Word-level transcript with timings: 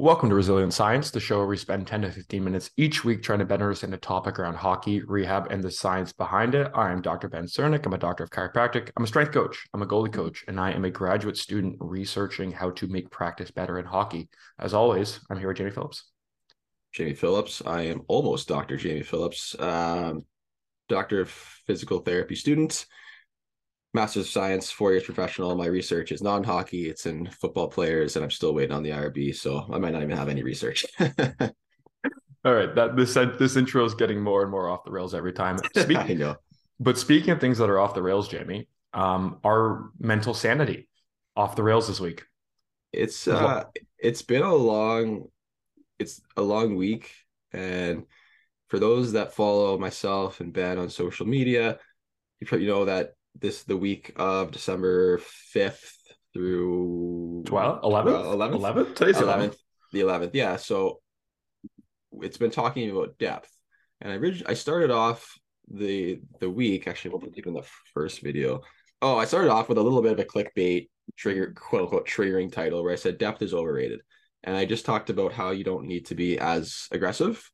Welcome 0.00 0.30
to 0.30 0.34
Resilient 0.34 0.72
Science, 0.72 1.10
the 1.10 1.20
show 1.20 1.36
where 1.36 1.46
we 1.46 1.58
spend 1.58 1.86
10 1.86 2.00
to 2.00 2.10
15 2.10 2.42
minutes 2.42 2.70
each 2.78 3.04
week 3.04 3.22
trying 3.22 3.40
to 3.40 3.44
better 3.44 3.64
understand 3.64 3.92
a 3.92 3.98
topic 3.98 4.38
around 4.38 4.54
hockey, 4.54 5.02
rehab, 5.02 5.48
and 5.50 5.62
the 5.62 5.70
science 5.70 6.10
behind 6.10 6.54
it. 6.54 6.70
I 6.74 6.90
am 6.90 7.02
Dr. 7.02 7.28
Ben 7.28 7.44
Csiernik. 7.44 7.84
I'm 7.84 7.92
a 7.92 7.98
doctor 7.98 8.24
of 8.24 8.30
chiropractic. 8.30 8.90
I'm 8.96 9.04
a 9.04 9.06
strength 9.06 9.32
coach. 9.32 9.62
I'm 9.74 9.82
a 9.82 9.86
goalie 9.86 10.10
coach, 10.10 10.42
and 10.48 10.58
I 10.58 10.70
am 10.70 10.86
a 10.86 10.90
graduate 10.90 11.36
student 11.36 11.76
researching 11.80 12.50
how 12.50 12.70
to 12.70 12.86
make 12.86 13.10
practice 13.10 13.50
better 13.50 13.78
in 13.78 13.84
hockey. 13.84 14.30
As 14.58 14.72
always, 14.72 15.20
I'm 15.28 15.38
here 15.38 15.48
with 15.48 15.58
Jamie 15.58 15.70
Phillips. 15.70 16.10
Jamie 16.94 17.12
Phillips. 17.12 17.60
I 17.66 17.82
am 17.82 18.00
almost 18.08 18.48
Dr. 18.48 18.78
Jamie 18.78 19.02
Phillips, 19.02 19.54
um, 19.60 20.24
doctor 20.88 21.20
of 21.20 21.28
physical 21.28 21.98
therapy 21.98 22.36
student 22.36 22.86
master's 23.92 24.26
of 24.26 24.30
science, 24.32 24.70
four 24.70 24.92
years 24.92 25.04
professional. 25.04 25.54
My 25.56 25.66
research 25.66 26.12
is 26.12 26.22
non 26.22 26.44
hockey, 26.44 26.88
it's 26.88 27.06
in 27.06 27.26
football 27.26 27.68
players, 27.68 28.16
and 28.16 28.24
I'm 28.24 28.30
still 28.30 28.54
waiting 28.54 28.74
on 28.74 28.82
the 28.82 28.90
IRB. 28.90 29.34
So 29.34 29.66
I 29.72 29.78
might 29.78 29.92
not 29.92 30.02
even 30.02 30.16
have 30.16 30.28
any 30.28 30.42
research. 30.42 30.84
All 32.42 32.54
right. 32.54 32.74
That 32.74 32.96
this 32.96 33.14
this 33.14 33.56
intro 33.56 33.84
is 33.84 33.94
getting 33.94 34.20
more 34.22 34.42
and 34.42 34.50
more 34.50 34.68
off 34.68 34.84
the 34.84 34.90
rails 34.90 35.14
every 35.14 35.32
time. 35.32 35.58
Speaking, 35.76 35.96
I 35.98 36.14
know. 36.14 36.36
But 36.78 36.96
speaking 36.96 37.30
of 37.30 37.40
things 37.40 37.58
that 37.58 37.68
are 37.68 37.78
off 37.78 37.94
the 37.94 38.02
rails, 38.02 38.28
Jamie, 38.28 38.66
um, 38.94 39.38
our 39.44 39.90
mental 39.98 40.32
sanity 40.32 40.88
off 41.36 41.56
the 41.56 41.62
rails 41.62 41.88
this 41.88 42.00
week. 42.00 42.24
It's 42.92 43.28
uh 43.28 43.64
it's 43.98 44.22
been 44.22 44.42
a 44.42 44.54
long 44.54 45.28
it's 45.98 46.20
a 46.36 46.42
long 46.42 46.76
week. 46.76 47.12
And 47.52 48.06
for 48.68 48.78
those 48.78 49.12
that 49.12 49.34
follow 49.34 49.78
myself 49.78 50.40
and 50.40 50.52
Ben 50.52 50.78
on 50.78 50.88
social 50.88 51.26
media, 51.26 51.78
you 52.40 52.46
probably 52.46 52.66
know 52.66 52.86
that 52.86 53.14
this 53.38 53.62
the 53.64 53.76
week 53.76 54.12
of 54.16 54.50
December 54.50 55.18
5th 55.54 55.92
through 56.32 57.42
12 57.46 57.82
11th 57.82 58.06
11th 58.06 58.60
11th 58.60 58.94
today's 58.94 59.16
11th 59.16 59.56
the 59.92 60.00
11th 60.00 60.30
yeah. 60.34 60.56
So 60.56 61.00
it's 62.12 62.38
been 62.38 62.50
talking 62.50 62.90
about 62.90 63.18
depth. 63.18 63.50
And 64.00 64.12
I 64.12 64.16
originally 64.16 64.50
I 64.50 64.54
started 64.54 64.90
off 64.90 65.38
the 65.72 66.20
the 66.40 66.50
week 66.50 66.88
actually 66.88 67.12
what 67.12 67.36
even 67.36 67.54
the 67.54 67.66
first 67.94 68.20
video? 68.20 68.62
Oh 69.02 69.16
I 69.16 69.24
started 69.24 69.50
off 69.50 69.68
with 69.68 69.78
a 69.78 69.82
little 69.82 70.02
bit 70.02 70.12
of 70.12 70.18
a 70.18 70.24
clickbait 70.24 70.88
trigger 71.16 71.52
quote 71.56 71.82
unquote 71.82 72.08
triggering 72.08 72.52
title 72.52 72.82
where 72.82 72.92
I 72.92 72.96
said 72.96 73.18
depth 73.18 73.42
is 73.42 73.54
overrated. 73.54 74.00
And 74.42 74.56
I 74.56 74.64
just 74.64 74.86
talked 74.86 75.10
about 75.10 75.32
how 75.32 75.50
you 75.50 75.64
don't 75.64 75.86
need 75.86 76.06
to 76.06 76.14
be 76.14 76.38
as 76.38 76.88
aggressive. 76.92 77.50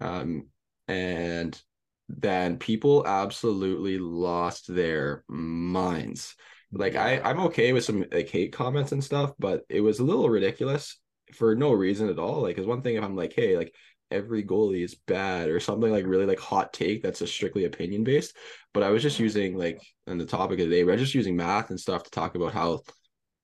Um 0.00 0.48
and 0.88 1.60
then 2.08 2.56
people 2.56 3.06
absolutely 3.06 3.98
lost 3.98 4.72
their 4.72 5.24
minds. 5.28 6.34
Like 6.72 6.94
I, 6.94 7.20
I'm 7.20 7.40
okay 7.40 7.72
with 7.72 7.84
some 7.84 8.04
like 8.12 8.28
hate 8.28 8.52
comments 8.52 8.92
and 8.92 9.02
stuff, 9.02 9.32
but 9.38 9.64
it 9.68 9.80
was 9.80 9.98
a 9.98 10.04
little 10.04 10.28
ridiculous 10.28 10.98
for 11.32 11.54
no 11.54 11.72
reason 11.72 12.08
at 12.08 12.18
all. 12.18 12.42
Like, 12.42 12.58
it's 12.58 12.66
one 12.66 12.82
thing 12.82 12.96
if 12.96 13.04
I'm 13.04 13.16
like, 13.16 13.32
hey, 13.34 13.56
like 13.56 13.74
every 14.10 14.44
goalie 14.44 14.84
is 14.84 14.94
bad 14.94 15.48
or 15.48 15.58
something 15.58 15.90
like 15.90 16.06
really 16.06 16.26
like 16.26 16.38
hot 16.38 16.72
take 16.72 17.02
that's 17.02 17.22
a 17.22 17.26
strictly 17.26 17.64
opinion 17.64 18.04
based. 18.04 18.36
But 18.72 18.82
I 18.82 18.90
was 18.90 19.02
just 19.02 19.18
using 19.18 19.56
like 19.56 19.80
on 20.06 20.18
the 20.18 20.26
topic 20.26 20.60
of 20.60 20.68
the 20.68 20.76
day, 20.76 20.84
we're 20.84 20.96
just 20.96 21.14
using 21.14 21.36
math 21.36 21.70
and 21.70 21.80
stuff 21.80 22.04
to 22.04 22.10
talk 22.10 22.34
about 22.34 22.52
how 22.52 22.82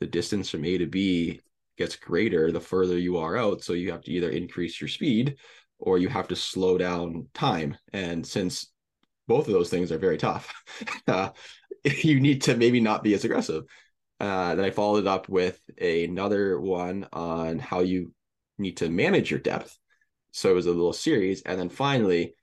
the 0.00 0.06
distance 0.06 0.50
from 0.50 0.64
A 0.64 0.78
to 0.78 0.86
B 0.86 1.40
gets 1.78 1.96
greater 1.96 2.52
the 2.52 2.60
further 2.60 2.98
you 2.98 3.16
are 3.18 3.36
out. 3.36 3.62
So 3.62 3.72
you 3.72 3.90
have 3.92 4.02
to 4.02 4.10
either 4.12 4.30
increase 4.30 4.80
your 4.80 4.88
speed 4.88 5.36
or 5.82 5.98
you 5.98 6.08
have 6.08 6.28
to 6.28 6.36
slow 6.36 6.78
down 6.78 7.26
time. 7.34 7.76
And 7.92 8.26
since 8.26 8.70
both 9.28 9.48
of 9.48 9.52
those 9.52 9.68
things 9.68 9.92
are 9.92 9.98
very 9.98 10.16
tough, 10.16 10.52
uh, 11.08 11.30
you 11.84 12.20
need 12.20 12.42
to 12.42 12.56
maybe 12.56 12.80
not 12.80 13.02
be 13.02 13.14
as 13.14 13.24
aggressive. 13.24 13.64
Uh, 14.20 14.54
then 14.54 14.64
I 14.64 14.70
followed 14.70 15.04
it 15.04 15.08
up 15.08 15.28
with 15.28 15.60
another 15.80 16.60
one 16.60 17.08
on 17.12 17.58
how 17.58 17.80
you 17.80 18.12
need 18.58 18.76
to 18.78 18.88
manage 18.88 19.30
your 19.30 19.40
depth. 19.40 19.76
So 20.30 20.50
it 20.50 20.54
was 20.54 20.66
a 20.66 20.70
little 20.70 20.92
series. 20.92 21.42
And 21.42 21.58
then 21.58 21.68
finally, 21.68 22.34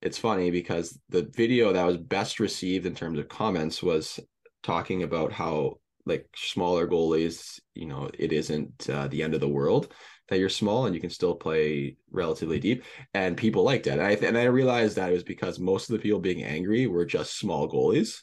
it's 0.00 0.18
funny 0.18 0.50
because 0.50 0.98
the 1.10 1.30
video 1.34 1.72
that 1.72 1.86
was 1.86 1.98
best 1.98 2.40
received 2.40 2.86
in 2.86 2.94
terms 2.94 3.18
of 3.18 3.28
comments 3.28 3.82
was 3.82 4.18
talking 4.62 5.02
about 5.02 5.30
how 5.30 5.74
like 6.06 6.26
smaller 6.34 6.88
goalies, 6.88 7.60
you 7.74 7.86
know, 7.86 8.08
it 8.18 8.32
isn't 8.32 8.88
uh, 8.88 9.08
the 9.08 9.22
end 9.22 9.34
of 9.34 9.40
the 9.40 9.48
world 9.48 9.92
that 10.28 10.38
you're 10.38 10.48
small 10.48 10.86
and 10.86 10.94
you 10.94 11.00
can 11.00 11.10
still 11.10 11.34
play 11.34 11.96
relatively 12.10 12.58
deep. 12.58 12.84
And 13.14 13.36
people 13.36 13.62
liked 13.62 13.86
it. 13.86 13.98
And 13.98 14.02
I, 14.02 14.10
and 14.12 14.36
I 14.36 14.44
realized 14.44 14.96
that 14.96 15.10
it 15.10 15.14
was 15.14 15.22
because 15.22 15.58
most 15.58 15.88
of 15.88 15.94
the 15.94 16.02
people 16.02 16.18
being 16.18 16.42
angry 16.42 16.86
were 16.86 17.04
just 17.04 17.38
small 17.38 17.68
goalies. 17.68 18.22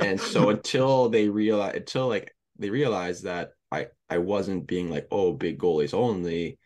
and 0.00 0.20
so 0.20 0.50
until 0.50 1.08
they 1.08 1.28
realize, 1.28 1.76
until 1.76 2.08
like 2.08 2.34
they 2.58 2.70
realized 2.70 3.24
that 3.24 3.50
I, 3.70 3.88
I 4.08 4.18
wasn't 4.18 4.66
being 4.66 4.90
like, 4.90 5.06
oh, 5.10 5.32
big 5.32 5.58
goalies 5.58 5.92
only, 5.92 6.58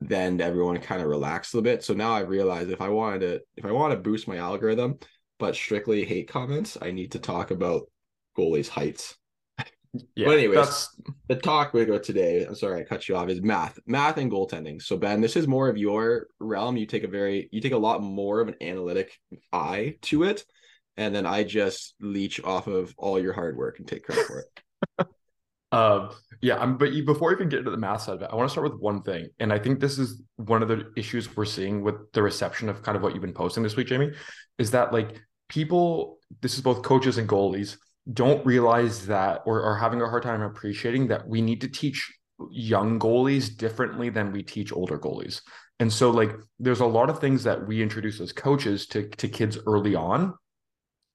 then 0.00 0.40
everyone 0.40 0.78
kind 0.78 1.02
of 1.02 1.08
relaxed 1.08 1.54
a 1.54 1.62
bit. 1.62 1.82
So 1.82 1.94
now 1.94 2.12
I've 2.12 2.28
realized 2.28 2.70
if 2.70 2.80
I 2.80 2.88
wanted 2.88 3.20
to, 3.20 3.40
if 3.56 3.64
I 3.64 3.72
want 3.72 3.92
to 3.92 3.98
boost 3.98 4.28
my 4.28 4.36
algorithm, 4.36 4.98
but 5.38 5.56
strictly 5.56 6.04
hate 6.04 6.28
comments, 6.28 6.78
I 6.80 6.92
need 6.92 7.12
to 7.12 7.18
talk 7.18 7.50
about 7.50 7.90
goalies' 8.36 8.68
heights 8.68 9.17
yeah, 10.14 10.26
but 10.26 10.38
anyways, 10.38 10.56
that's... 10.56 10.96
the 11.28 11.36
talk 11.36 11.72
we 11.72 11.84
go 11.84 11.98
today. 11.98 12.44
I'm 12.44 12.54
sorry 12.54 12.80
I 12.80 12.84
cut 12.84 13.08
you 13.08 13.16
off. 13.16 13.28
Is 13.28 13.42
math, 13.42 13.78
math 13.86 14.16
and 14.16 14.30
goaltending. 14.30 14.80
So 14.82 14.96
Ben, 14.96 15.20
this 15.20 15.36
is 15.36 15.46
more 15.46 15.68
of 15.68 15.76
your 15.76 16.26
realm. 16.40 16.76
You 16.76 16.86
take 16.86 17.04
a 17.04 17.08
very, 17.08 17.48
you 17.52 17.60
take 17.60 17.72
a 17.72 17.78
lot 17.78 18.02
more 18.02 18.40
of 18.40 18.48
an 18.48 18.56
analytic 18.60 19.12
eye 19.52 19.96
to 20.02 20.24
it, 20.24 20.44
and 20.96 21.14
then 21.14 21.26
I 21.26 21.44
just 21.44 21.94
leech 22.00 22.42
off 22.42 22.66
of 22.66 22.94
all 22.98 23.20
your 23.20 23.32
hard 23.32 23.56
work 23.56 23.78
and 23.78 23.88
take 23.88 24.04
credit 24.04 24.26
for 24.26 24.40
it. 24.40 25.06
um, 25.72 26.10
yeah, 26.40 26.58
I'm, 26.58 26.76
but 26.76 26.90
before 27.06 27.28
we 27.28 27.34
even 27.34 27.48
get 27.48 27.60
into 27.60 27.70
the 27.70 27.76
math 27.76 28.02
side 28.02 28.14
of 28.14 28.22
it, 28.22 28.30
I 28.32 28.36
want 28.36 28.48
to 28.48 28.52
start 28.52 28.70
with 28.70 28.80
one 28.80 29.02
thing, 29.02 29.28
and 29.38 29.52
I 29.52 29.58
think 29.58 29.80
this 29.80 29.98
is 29.98 30.22
one 30.36 30.62
of 30.62 30.68
the 30.68 30.92
issues 30.96 31.36
we're 31.36 31.44
seeing 31.44 31.82
with 31.82 32.12
the 32.12 32.22
reception 32.22 32.68
of 32.68 32.82
kind 32.82 32.96
of 32.96 33.02
what 33.02 33.12
you've 33.14 33.22
been 33.22 33.32
posting 33.32 33.62
this 33.62 33.76
week, 33.76 33.88
Jamie, 33.88 34.12
is 34.58 34.70
that 34.72 34.92
like 34.92 35.20
people, 35.48 36.18
this 36.40 36.54
is 36.54 36.60
both 36.60 36.82
coaches 36.82 37.18
and 37.18 37.28
goalies 37.28 37.76
don't 38.12 38.44
realize 38.46 39.06
that 39.06 39.42
or 39.44 39.62
are 39.62 39.76
having 39.76 40.00
a 40.00 40.08
hard 40.08 40.22
time 40.22 40.42
appreciating 40.42 41.08
that 41.08 41.28
we 41.28 41.42
need 41.42 41.60
to 41.60 41.68
teach 41.68 42.12
young 42.50 42.98
goalies 42.98 43.54
differently 43.54 44.08
than 44.08 44.32
we 44.32 44.42
teach 44.42 44.72
older 44.72 44.98
goalies. 44.98 45.40
And 45.80 45.92
so 45.92 46.10
like 46.10 46.30
there's 46.58 46.80
a 46.80 46.86
lot 46.86 47.10
of 47.10 47.20
things 47.20 47.44
that 47.44 47.66
we 47.66 47.82
introduce 47.82 48.20
as 48.20 48.32
coaches 48.32 48.86
to 48.88 49.08
to 49.08 49.28
kids 49.28 49.58
early 49.66 49.94
on. 49.94 50.34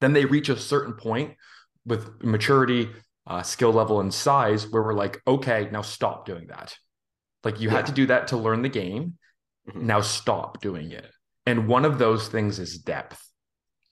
Then 0.01 0.13
they 0.13 0.25
reach 0.25 0.49
a 0.49 0.57
certain 0.57 0.93
point 0.93 1.35
with 1.85 2.23
maturity, 2.23 2.89
uh, 3.27 3.41
skill 3.41 3.71
level, 3.71 3.99
and 3.99 4.13
size 4.13 4.69
where 4.69 4.83
we're 4.83 4.93
like, 4.93 5.21
okay, 5.25 5.69
now 5.71 5.81
stop 5.81 6.25
doing 6.25 6.47
that. 6.47 6.75
Like 7.43 7.59
you 7.59 7.69
yeah. 7.69 7.75
had 7.75 7.85
to 7.87 7.91
do 7.91 8.05
that 8.07 8.27
to 8.29 8.37
learn 8.37 8.61
the 8.61 8.69
game. 8.69 9.17
Mm-hmm. 9.69 9.85
Now 9.87 10.01
stop 10.01 10.61
doing 10.61 10.91
it. 10.91 11.09
And 11.45 11.67
one 11.67 11.85
of 11.85 11.99
those 11.99 12.27
things 12.27 12.59
is 12.59 12.77
depth. 12.77 13.21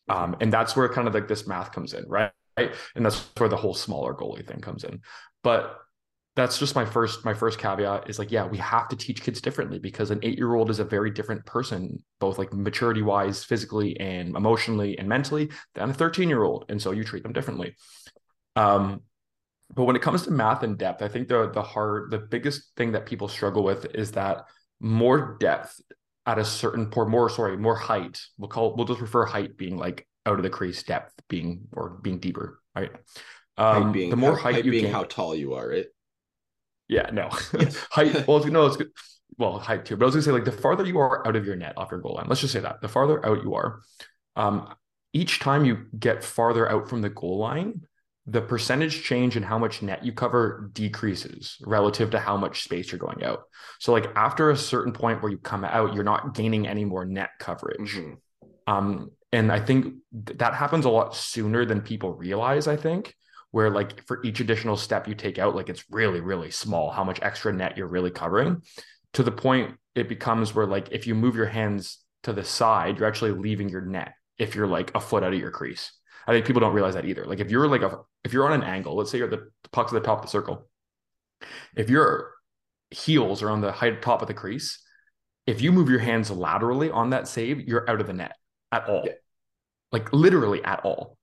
Um, 0.09 0.36
and 0.42 0.51
that's 0.51 0.75
where 0.75 0.88
kind 0.89 1.07
of 1.07 1.13
like 1.13 1.27
this 1.27 1.48
math 1.48 1.71
comes 1.71 1.94
in, 1.94 2.06
right? 2.07 2.31
And 2.57 3.06
that's 3.06 3.30
where 3.38 3.50
the 3.50 3.57
whole 3.57 3.74
smaller 3.74 4.13
goalie 4.13 4.45
thing 4.45 4.62
comes 4.62 4.83
in. 4.83 5.01
But 5.44 5.77
that's 6.36 6.57
just 6.57 6.75
my 6.75 6.86
first 6.86 7.25
my 7.25 7.33
first 7.33 7.59
caveat 7.59 8.09
is 8.09 8.18
like 8.18 8.31
yeah 8.31 8.45
we 8.45 8.57
have 8.57 8.88
to 8.88 8.95
teach 8.95 9.21
kids 9.21 9.42
differently 9.42 9.80
because 9.80 10.12
an 10.12 10.19
eight 10.24 10.38
year 10.38 10.56
old 10.56 10.69
is 10.69 10.80
a 10.80 10.83
very 10.83 11.12
different 11.12 11.45
person 11.45 12.01
both 12.21 12.38
like 12.38 12.53
maturity 12.53 13.01
wise 13.01 13.44
physically 13.44 14.00
and 14.00 14.33
emotionally 14.38 14.98
and 14.98 15.09
mentally 15.09 15.51
than 15.75 15.89
a 15.89 15.94
13 15.94 16.30
year 16.30 16.44
old 16.44 16.63
and 16.69 16.81
so 16.81 16.92
you 16.92 17.03
treat 17.03 17.24
them 17.24 17.33
differently. 17.33 17.75
Um 18.56 19.01
but 19.74 19.83
when 19.83 19.98
it 19.98 20.01
comes 20.01 20.24
to 20.24 20.31
math 20.31 20.63
and 20.63 20.77
depth 20.77 21.01
i 21.01 21.07
think 21.09 21.27
the 21.27 21.51
the 21.51 21.62
hard 21.62 22.12
the 22.12 22.19
biggest 22.19 22.75
thing 22.77 22.94
that 22.94 23.06
people 23.06 23.27
struggle 23.27 23.63
with 23.63 23.86
is 23.94 24.12
that 24.12 24.45
more 24.80 25.38
depth 25.39 25.81
at 26.25 26.39
a 26.39 26.45
certain 26.45 26.89
point 26.89 27.09
more 27.09 27.30
sorry 27.30 27.57
more 27.57 27.75
height. 27.75 28.21
We'll 28.38 28.50
call 28.50 28.75
we'll 28.75 28.86
just 28.86 29.01
refer 29.01 29.25
height 29.25 29.57
being 29.57 29.77
like 29.77 30.07
out 30.26 30.38
of 30.38 30.44
the 30.44 30.50
crease 30.50 30.84
depth 30.84 31.14
being 31.28 31.68
or 31.74 31.90
being 32.02 32.20
deeper 32.20 32.60
right 32.76 32.92
um, 33.58 33.84
height 33.84 33.94
being, 33.94 34.10
the 34.10 34.16
more 34.16 34.36
height, 34.36 34.56
height 34.56 34.66
you 34.66 34.72
being 34.72 34.86
gain, 34.86 34.94
how 34.94 35.04
tall 35.04 35.36
you 35.36 35.54
are 35.54 35.70
right 35.70 35.86
yeah, 36.92 37.10
no. 37.14 37.30
Yes. 37.58 37.78
height. 37.90 38.28
Well, 38.28 38.44
no, 38.46 38.66
it's 38.66 38.78
good. 38.78 38.92
Well, 39.38 39.58
height 39.58 39.86
too. 39.86 39.96
But 39.96 40.06
I 40.06 40.08
was 40.08 40.16
gonna 40.16 40.24
say, 40.24 40.32
like, 40.32 40.46
the 40.46 40.52
farther 40.52 40.86
you 40.86 41.00
are 41.00 41.26
out 41.26 41.38
of 41.38 41.46
your 41.46 41.56
net 41.56 41.74
off 41.78 41.90
your 41.90 42.02
goal 42.02 42.16
line, 42.16 42.26
let's 42.28 42.42
just 42.42 42.54
say 42.54 42.60
that 42.60 42.82
the 42.82 42.90
farther 42.90 43.26
out 43.26 43.42
you 43.42 43.56
are, 43.56 43.80
um, 44.36 44.76
each 45.14 45.40
time 45.40 45.64
you 45.64 45.86
get 45.98 46.24
farther 46.24 46.70
out 46.70 46.90
from 46.90 47.02
the 47.02 47.10
goal 47.10 47.38
line, 47.38 47.82
the 48.28 48.42
percentage 48.42 49.04
change 49.04 49.38
in 49.38 49.42
how 49.42 49.58
much 49.58 49.82
net 49.82 50.06
you 50.06 50.12
cover 50.12 50.70
decreases 50.74 51.58
relative 51.66 52.12
to 52.12 52.20
how 52.20 52.36
much 52.36 52.64
space 52.64 52.92
you're 52.92 53.00
going 53.00 53.24
out. 53.24 53.44
So, 53.80 53.94
like 53.94 54.08
after 54.18 54.52
a 54.52 54.58
certain 54.58 54.92
point 54.92 55.22
where 55.22 55.32
you 55.32 55.38
come 55.38 55.64
out, 55.64 55.96
you're 55.96 56.04
not 56.04 56.36
gaining 56.36 56.68
any 56.68 56.84
more 56.84 57.06
net 57.06 57.30
coverage. 57.40 57.96
Mm-hmm. 57.96 58.14
Um, 58.68 59.12
and 59.31 59.51
I 59.51 59.60
think 59.60 59.95
th- 60.25 60.38
that 60.39 60.54
happens 60.54 60.86
a 60.86 60.89
lot 60.89 61.16
sooner 61.16 61.66
than 61.66 61.81
people 61.81 62.13
realize. 62.13 62.68
I 62.68 62.75
think 62.75 63.16
where 63.51 63.69
like 63.69 64.06
for 64.07 64.24
each 64.24 64.39
additional 64.39 64.78
step 64.78 65.07
you 65.07 65.16
take 65.16 65.39
out, 65.39 65.56
like 65.56 65.69
it's 65.69 65.86
really, 65.89 66.22
really 66.22 66.51
small 66.51 66.92
how 66.92 67.04
much 67.04 67.19
extra 67.22 67.51
net 67.54 67.78
you're 67.78 67.88
really 67.88 68.12
covering 68.12 68.62
to 69.13 69.24
the 69.24 69.31
point 69.31 69.75
it 69.95 70.07
becomes 70.07 70.56
where 70.56 70.66
like 70.66 70.89
if 70.92 71.06
you 71.06 71.16
move 71.16 71.36
your 71.36 71.48
hands 71.48 72.00
to 72.24 72.33
the 72.33 72.44
side, 72.44 72.98
you're 72.98 73.07
actually 73.07 73.31
leaving 73.31 73.69
your 73.69 73.81
net 73.81 74.13
if 74.38 74.56
you're 74.56 74.68
like 74.68 74.94
a 74.95 75.00
foot 75.00 75.24
out 75.24 75.34
of 75.34 75.39
your 75.39 75.51
crease. 75.51 75.92
I 76.27 76.31
think 76.31 76.45
people 76.45 76.60
don't 76.60 76.74
realize 76.74 76.94
that 76.94 77.06
either. 77.06 77.25
Like 77.25 77.39
if 77.39 77.50
you're 77.50 77.68
like 77.68 77.81
a 77.81 78.00
if 78.24 78.31
you're 78.31 78.45
on 78.45 78.54
an 78.54 78.63
angle, 78.63 78.95
let's 78.95 79.12
say 79.12 79.18
you're 79.18 79.27
the, 79.27 79.50
the 79.63 79.69
puck's 79.72 79.92
at 79.94 80.01
the 80.01 80.06
top 80.06 80.19
of 80.19 80.25
the 80.25 80.31
circle. 80.31 80.68
If 81.75 81.89
your 81.89 82.31
heels 82.92 83.42
are 83.42 83.50
on 83.50 83.62
the 83.62 83.72
height 83.72 84.01
top 84.01 84.22
of 84.22 84.27
the 84.27 84.34
crease, 84.34 84.80
if 85.48 85.62
you 85.62 85.72
move 85.72 85.89
your 85.89 86.00
hands 86.00 86.30
laterally 86.30 86.92
on 86.92 87.10
that 87.10 87.27
save, 87.27 87.62
you're 87.62 87.89
out 87.89 88.00
of 88.00 88.07
the 88.07 88.13
net 88.13 88.36
at 88.72 88.88
all. 88.88 89.04
Yeah. 89.06 89.13
Like 89.92 90.14
literally 90.14 90.64
at 90.64 90.82
all. 90.86 91.18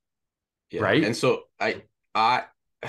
Yeah. 0.71 0.83
Right. 0.83 1.05
And 1.05 1.17
so 1.17 1.45
I 1.59 1.83
I 2.15 2.45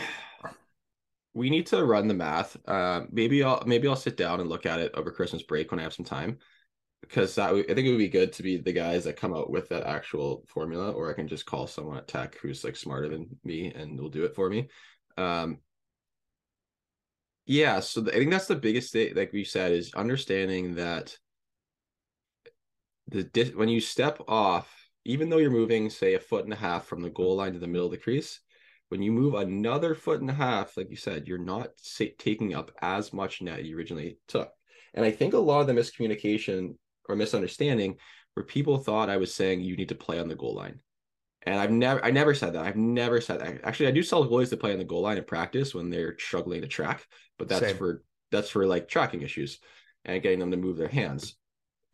we 1.33 1.49
need 1.49 1.67
to 1.67 1.83
run 1.85 2.07
the 2.07 2.13
math. 2.13 2.57
Uh, 2.67 3.01
maybe 3.11 3.43
I'll 3.43 3.63
maybe 3.65 3.87
I'll 3.87 3.95
sit 3.95 4.17
down 4.17 4.39
and 4.39 4.49
look 4.49 4.65
at 4.65 4.79
it 4.79 4.91
over 4.95 5.11
Christmas 5.11 5.43
break 5.43 5.71
when 5.71 5.79
I 5.79 5.83
have 5.83 5.93
some 5.93 6.05
time, 6.05 6.39
because 7.01 7.35
that 7.35 7.51
I 7.51 7.63
think 7.63 7.79
it 7.87 7.91
would 7.91 7.97
be 7.97 8.09
good 8.09 8.33
to 8.33 8.43
be 8.43 8.57
the 8.57 8.73
guys 8.73 9.05
that 9.05 9.17
come 9.17 9.33
out 9.33 9.49
with 9.49 9.69
that 9.69 9.83
actual 9.83 10.43
formula, 10.47 10.91
or 10.91 11.09
I 11.09 11.13
can 11.13 11.27
just 11.27 11.45
call 11.45 11.67
someone 11.67 11.97
at 11.97 12.07
Tech 12.07 12.37
who's 12.41 12.63
like 12.63 12.75
smarter 12.75 13.07
than 13.07 13.27
me 13.43 13.71
and 13.73 13.99
will 13.99 14.09
do 14.09 14.25
it 14.25 14.35
for 14.35 14.49
me. 14.49 14.69
Um, 15.17 15.59
yeah, 17.45 17.79
so 17.79 18.01
the, 18.01 18.13
I 18.13 18.19
think 18.19 18.31
that's 18.31 18.47
the 18.47 18.55
biggest 18.55 18.93
thing, 18.93 19.15
like 19.15 19.33
we 19.33 19.43
said, 19.43 19.71
is 19.71 19.93
understanding 19.95 20.75
that 20.75 21.17
the 23.07 23.51
when 23.55 23.69
you 23.69 23.81
step 23.81 24.21
off, 24.27 24.71
even 25.09 25.27
though 25.27 25.37
you're 25.37 25.49
moving, 25.49 25.89
say, 25.89 26.13
a 26.13 26.19
foot 26.19 26.43
and 26.43 26.53
a 26.53 26.57
half 26.57 26.85
from 26.85 27.01
the 27.01 27.09
goal 27.09 27.37
line 27.37 27.53
to 27.53 27.59
the 27.59 27.67
middle 27.67 27.87
of 27.87 27.91
the 27.91 27.97
crease, 27.97 28.41
when 28.89 29.01
you 29.01 29.11
move 29.11 29.33
another 29.33 29.95
foot 29.95 30.21
and 30.21 30.29
a 30.29 30.33
half, 30.33 30.77
like 30.77 30.91
you 30.91 30.97
said, 30.97 31.27
you're 31.27 31.39
not 31.39 31.69
taking 32.19 32.53
up 32.53 32.71
as 32.79 33.11
much 33.11 33.41
net 33.41 33.65
you 33.65 33.75
originally 33.75 34.19
took. 34.27 34.51
And 34.93 35.03
I 35.03 35.09
think 35.09 35.33
a 35.33 35.39
lot 35.39 35.61
of 35.61 35.67
the 35.67 35.73
miscommunication 35.73 36.75
or 37.07 37.15
misunderstanding 37.15 37.97
where 38.35 38.43
people 38.45 38.77
thought 38.77 39.09
I 39.09 39.17
was 39.17 39.33
saying 39.33 39.61
you 39.61 39.75
need 39.75 39.89
to 39.89 39.95
play 39.95 40.19
on 40.19 40.27
the 40.27 40.35
goal 40.35 40.53
line. 40.53 40.79
And 41.43 41.59
I've 41.59 41.71
never 41.71 42.05
I 42.05 42.11
never 42.11 42.35
said 42.35 42.53
that. 42.53 42.65
I've 42.65 42.75
never 42.75 43.19
said 43.19 43.39
that. 43.39 43.61
Actually, 43.63 43.87
I 43.87 43.91
do 43.91 44.03
sell 44.03 44.27
goalies 44.27 44.49
to 44.49 44.57
play 44.57 44.73
on 44.73 44.77
the 44.77 44.83
goal 44.83 45.01
line 45.01 45.17
in 45.17 45.23
practice 45.23 45.73
when 45.73 45.89
they're 45.89 46.17
struggling 46.19 46.61
to 46.61 46.67
track, 46.67 47.07
but 47.39 47.47
that's 47.47 47.65
Same. 47.65 47.77
for 47.77 48.03
that's 48.31 48.49
for 48.49 48.67
like 48.67 48.87
tracking 48.87 49.23
issues 49.23 49.59
and 50.05 50.21
getting 50.21 50.39
them 50.39 50.51
to 50.51 50.57
move 50.57 50.77
their 50.77 50.87
hands. 50.87 51.35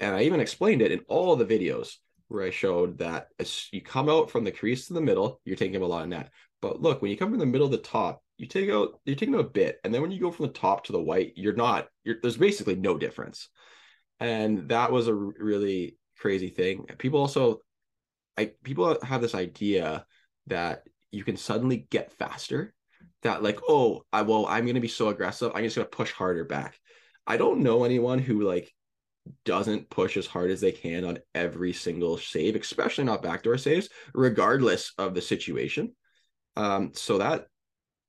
And 0.02 0.14
I 0.14 0.24
even 0.24 0.42
explained 0.42 0.82
it 0.82 0.92
in 0.92 1.00
all 1.08 1.36
the 1.36 1.46
videos 1.46 1.96
where 2.28 2.44
I 2.44 2.50
showed 2.50 3.00
that 3.00 3.28
as 3.40 3.68
you 3.72 3.82
come 3.82 4.10
out 4.10 4.32
from 4.32 4.44
the 4.44 4.52
crease 4.52 4.88
to 4.88 4.94
the 4.94 5.02
middle, 5.02 5.42
you're 5.46 5.56
taking 5.56 5.76
up 5.78 5.84
a 5.84 5.86
lot 5.86 6.04
of 6.04 6.10
net. 6.10 6.32
But 6.62 6.82
look, 6.82 7.02
when 7.02 7.12
you 7.12 7.18
come 7.18 7.30
from 7.30 7.40
the 7.40 7.46
middle 7.46 7.70
to 7.70 7.78
the 7.78 7.84
top, 7.84 8.24
you 8.38 8.48
take 8.48 8.70
out 8.70 9.00
you're 9.06 9.16
taking 9.16 9.36
out 9.36 9.42
a 9.42 9.50
bit, 9.50 9.80
and 9.84 9.94
then 9.94 10.02
when 10.02 10.12
you 10.12 10.20
go 10.20 10.32
from 10.32 10.48
the 10.48 10.54
top 10.54 10.86
to 10.86 10.92
the 10.92 11.02
white, 11.02 11.34
you're 11.36 11.54
not. 11.54 11.88
You're, 12.04 12.18
there's 12.22 12.38
basically 12.38 12.76
no 12.76 12.98
difference, 12.98 13.50
and 14.20 14.70
that 14.70 14.92
was 14.92 15.08
a 15.08 15.14
really 15.14 15.98
crazy 16.18 16.50
thing. 16.50 16.86
People 16.98 17.20
also, 17.22 17.62
I 18.38 18.52
people 18.64 18.98
have 19.04 19.22
this 19.22 19.36
idea 19.36 20.06
that 20.48 20.84
you 21.12 21.24
can 21.24 21.38
suddenly 21.38 21.88
get 21.90 22.14
faster. 22.14 22.74
That 23.24 23.42
like, 23.42 23.60
oh, 23.70 24.04
I 24.12 24.24
well, 24.24 24.46
I'm 24.48 24.66
gonna 24.66 24.82
be 24.82 24.88
so 24.88 25.08
aggressive. 25.10 25.52
I'm 25.56 25.64
just 25.64 25.78
gonna 25.78 25.88
push 25.88 26.12
harder 26.12 26.44
back. 26.44 26.78
I 27.26 27.38
don't 27.38 27.64
know 27.64 27.84
anyone 27.84 28.20
who 28.20 28.42
like 28.42 28.74
doesn't 29.44 29.90
push 29.90 30.18
as 30.18 30.28
hard 30.28 30.52
as 30.52 30.62
they 30.62 30.72
can 30.72 31.06
on 31.06 31.20
every 31.34 31.74
single 31.74 32.18
save, 32.18 32.56
especially 32.56 33.04
not 33.04 33.24
backdoor 33.24 33.58
saves, 33.58 33.90
regardless 34.14 34.94
of 34.98 35.14
the 35.14 35.22
situation. 35.22 35.94
Um, 36.56 36.92
so 36.94 37.18
that 37.18 37.48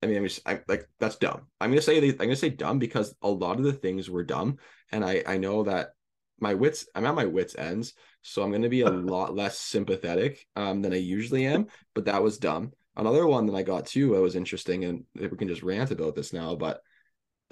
I 0.02 0.06
mean, 0.06 0.18
I'm 0.18 0.24
just 0.24 0.46
I 0.46 0.60
like 0.68 0.88
that's 1.00 1.16
dumb. 1.16 1.46
I'm 1.60 1.70
gonna 1.70 1.82
say 1.82 1.98
I'm 1.98 2.16
gonna 2.16 2.36
say 2.36 2.50
dumb 2.50 2.78
because 2.78 3.14
a 3.22 3.28
lot 3.28 3.58
of 3.58 3.64
the 3.64 3.72
things 3.72 4.10
were 4.10 4.24
dumb, 4.24 4.58
and 4.92 5.04
I 5.04 5.22
I 5.26 5.38
know 5.38 5.64
that 5.64 5.90
my 6.38 6.55
wits 6.55 6.86
I'm 6.94 7.06
at 7.06 7.14
my 7.14 7.24
wits 7.24 7.56
ends, 7.56 7.94
so 8.22 8.43
I'm 8.43 8.52
gonna 8.52 8.69
be 8.69 8.82
a 8.82 8.91
lot 8.91 9.34
less 9.34 9.58
sympathetic 9.58 10.46
um 10.55 10.82
than 10.82 10.93
I 10.93 10.96
usually 10.96 11.46
am. 11.46 11.67
But 11.94 12.05
that 12.06 12.22
was 12.22 12.38
dumb. 12.38 12.72
Another 12.94 13.26
one 13.26 13.46
that 13.46 13.55
I 13.56 13.62
got 13.62 13.86
too 13.86 14.12
that 14.12 14.20
was 14.20 14.36
interesting, 14.36 14.84
and 14.84 15.05
we 15.14 15.29
can 15.29 15.48
just 15.48 15.62
rant 15.62 15.91
about 15.91 16.14
this 16.14 16.32
now, 16.32 16.55
but 16.55 16.81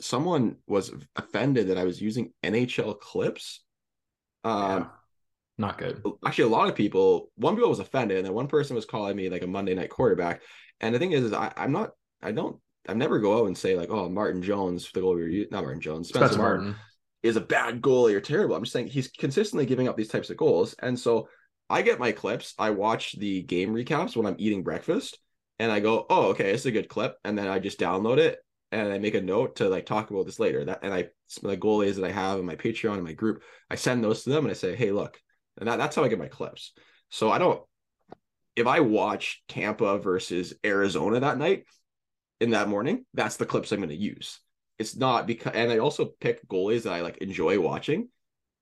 someone 0.01 0.57
was 0.67 0.93
offended 1.17 1.69
that 1.69 1.79
I 1.79 1.85
was 1.85 2.01
using 2.01 2.33
NHL 2.43 2.99
clips. 2.99 3.61
Um, 4.43 4.83
yeah. 4.83 4.87
Not 5.57 5.79
good. 5.79 6.03
Actually, 6.27 6.45
a 6.45 6.49
lot 6.49 6.69
of 6.69 6.75
people, 6.75 7.31
one 7.37 7.55
people 7.55 7.71
was 7.71 7.79
offended, 7.79 8.19
and 8.19 8.27
then 8.27 8.35
one 8.35 8.49
person 8.49 8.75
was 8.75 8.87
calling 8.87 9.17
me 9.17 9.31
like 9.31 9.43
a 9.43 9.47
Monday 9.47 9.75
night 9.75 9.91
quarterback. 9.91 10.43
And 10.81 10.95
the 10.95 10.99
thing 10.99 11.13
is, 11.13 11.25
is 11.25 11.33
I, 11.33 11.53
I'm 11.57 11.71
not, 11.71 11.91
I 12.21 12.33
don't, 12.33 12.57
I 12.89 12.95
never 12.95 13.21
go 13.21 13.39
out 13.39 13.47
and 13.47 13.57
say 13.57 13.77
like, 13.77 13.89
oh, 13.91 14.09
Martin 14.09 14.43
Jones, 14.43 14.91
the 14.93 15.01
goalie, 15.01 15.51
not 15.51 15.63
Martin 15.63 15.81
Jones, 15.81 16.09
Spencer, 16.09 16.27
Spencer 16.27 16.43
Martin, 16.43 16.65
Martin 16.65 16.81
is 17.23 17.37
a 17.37 17.41
bad 17.41 17.81
goalie 17.81 18.15
or 18.15 18.21
terrible. 18.21 18.55
I'm 18.55 18.65
just 18.65 18.73
saying 18.73 18.89
he's 18.89 19.09
consistently 19.09 19.65
giving 19.65 19.89
up 19.89 19.97
these 19.97 20.09
types 20.09 20.29
of 20.29 20.37
goals. 20.37 20.75
And 20.81 20.99
so 20.99 21.29
I 21.71 21.83
get 21.83 21.99
my 21.99 22.13
clips, 22.13 22.55
I 22.59 22.71
watch 22.71 23.19
the 23.19 23.43
game 23.43 23.73
recaps 23.73 24.15
when 24.15 24.27
I'm 24.27 24.37
eating 24.39 24.63
breakfast, 24.63 25.19
and 25.59 25.73
I 25.73 25.81
go, 25.81 26.05
oh, 26.11 26.31
okay, 26.31 26.53
it's 26.53 26.67
a 26.67 26.71
good 26.71 26.89
clip. 26.89 27.17
And 27.25 27.39
then 27.39 27.49
I 27.49 27.61
just 27.61 27.81
download 27.81 28.19
it 28.19 28.39
and 28.75 28.93
I 28.93 28.99
make 28.99 29.15
a 29.15 29.21
note 29.21 29.57
to 29.57 29.69
like 29.69 29.87
talk 29.87 30.11
about 30.11 30.27
this 30.27 30.39
later. 30.39 30.65
That 30.65 30.81
and 30.83 30.93
I 30.93 31.09
the 31.43 31.57
goalies 31.57 31.97
that 31.97 32.05
I 32.05 32.13
have 32.13 32.39
in 32.39 32.47
my 32.47 32.57
Patreon 32.57 32.95
and 32.95 33.05
my 33.05 33.13
group, 33.13 33.43
I 33.71 33.77
send 33.77 34.03
those 34.03 34.25
to 34.25 34.31
them 34.31 34.45
and 34.45 34.51
I 34.51 34.55
say, 34.55 34.75
hey, 34.75 34.91
look, 34.91 35.21
and 35.59 35.69
that, 35.69 35.77
that's 35.77 35.97
how 35.97 36.05
I 36.05 36.09
get 36.09 36.19
my 36.19 36.29
clips. 36.29 36.73
So 37.11 37.31
I 37.31 37.39
don't 37.39 37.63
if 38.57 38.67
I 38.67 38.81
watch 38.81 39.43
Tampa 39.49 39.99
versus 39.99 40.55
Arizona 40.65 41.21
that 41.21 41.39
night 41.39 41.65
in 42.41 42.51
that 42.51 42.69
morning, 42.69 43.05
that's 43.15 43.37
the 43.37 43.47
clips 43.47 43.73
I'm 43.73 43.79
going 43.79 43.89
to 43.89 43.97
use. 43.97 44.39
It's 44.79 44.97
not 44.97 45.27
because, 45.27 45.53
and 45.55 45.71
I 45.71 45.79
also 45.79 46.07
pick 46.21 46.47
goalies 46.49 46.83
that 46.83 46.93
I 46.93 47.01
like 47.01 47.19
enjoy 47.19 47.61
watching. 47.61 48.09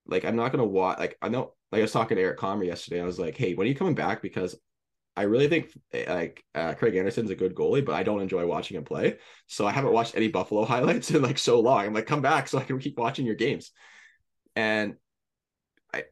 Like 0.07 0.25
I'm 0.25 0.37
not 0.37 0.53
going 0.53 0.65
to 0.65 0.69
watch. 0.69 0.99
Like 0.99 1.17
I 1.23 1.29
know, 1.29 1.55
like 1.71 1.81
I 1.81 1.83
was 1.83 1.93
talking 1.93 2.17
to 2.17 2.23
Eric 2.23 2.39
Comrie 2.39 2.67
yesterday. 2.67 3.01
I 3.01 3.05
was 3.05 3.19
like, 3.19 3.37
"Hey, 3.37 3.55
when 3.55 3.67
are 3.67 3.69
you 3.69 3.77
coming 3.77 3.95
back?" 3.95 4.21
Because 4.21 4.57
I 5.17 5.23
really 5.23 5.49
think 5.49 5.71
like 6.09 6.43
uh, 6.55 6.75
Craig 6.75 6.97
Anderson's 6.97 7.31
a 7.31 7.35
good 7.35 7.55
goalie, 7.55 7.85
but 7.85 7.95
I 7.95 8.03
don't 8.03 8.23
enjoy 8.23 8.47
watching 8.47 8.77
him 8.77 8.85
play. 8.85 9.19
So 9.47 9.67
I 9.67 9.73
haven't 9.73 9.93
watched 9.93 10.17
any 10.17 10.29
Buffalo 10.29 10.65
highlights 10.67 11.11
in 11.11 11.23
like 11.23 11.39
so 11.39 11.61
long. 11.61 11.87
I'm 11.87 11.95
like, 11.95 12.07
come 12.07 12.23
back 12.23 12.49
so 12.49 12.59
I 12.59 12.65
can 12.65 12.79
keep 12.79 12.99
watching 12.99 13.27
your 13.27 13.35
games. 13.35 13.73
And 14.57 14.95
I, 15.93 16.05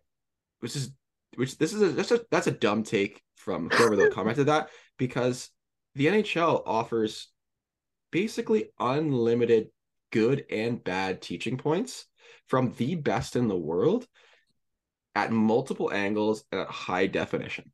which 0.60 0.76
is 0.76 0.90
which 1.36 1.56
this 1.58 1.72
is 1.72 1.82
a 1.82 1.88
that's 1.88 2.10
a 2.10 2.20
that's 2.30 2.46
a 2.46 2.52
dumb 2.52 2.82
take 2.82 3.22
from 3.36 3.70
whoever 3.70 3.96
that 3.96 4.12
commented 4.14 4.46
that 4.46 4.68
because 4.98 5.48
the 5.94 6.06
NHL 6.06 6.62
offers 6.66 7.28
basically 8.10 8.70
unlimited 8.78 9.68
good 10.12 10.44
and 10.50 10.82
bad 10.82 11.22
teaching 11.22 11.56
points 11.56 12.06
from 12.48 12.74
the 12.76 12.96
best 12.96 13.36
in 13.36 13.48
the 13.48 13.56
world 13.56 14.06
at 15.14 15.32
multiple 15.32 15.92
angles 15.92 16.44
and 16.52 16.60
at 16.60 16.68
high 16.68 17.06
definition. 17.06 17.72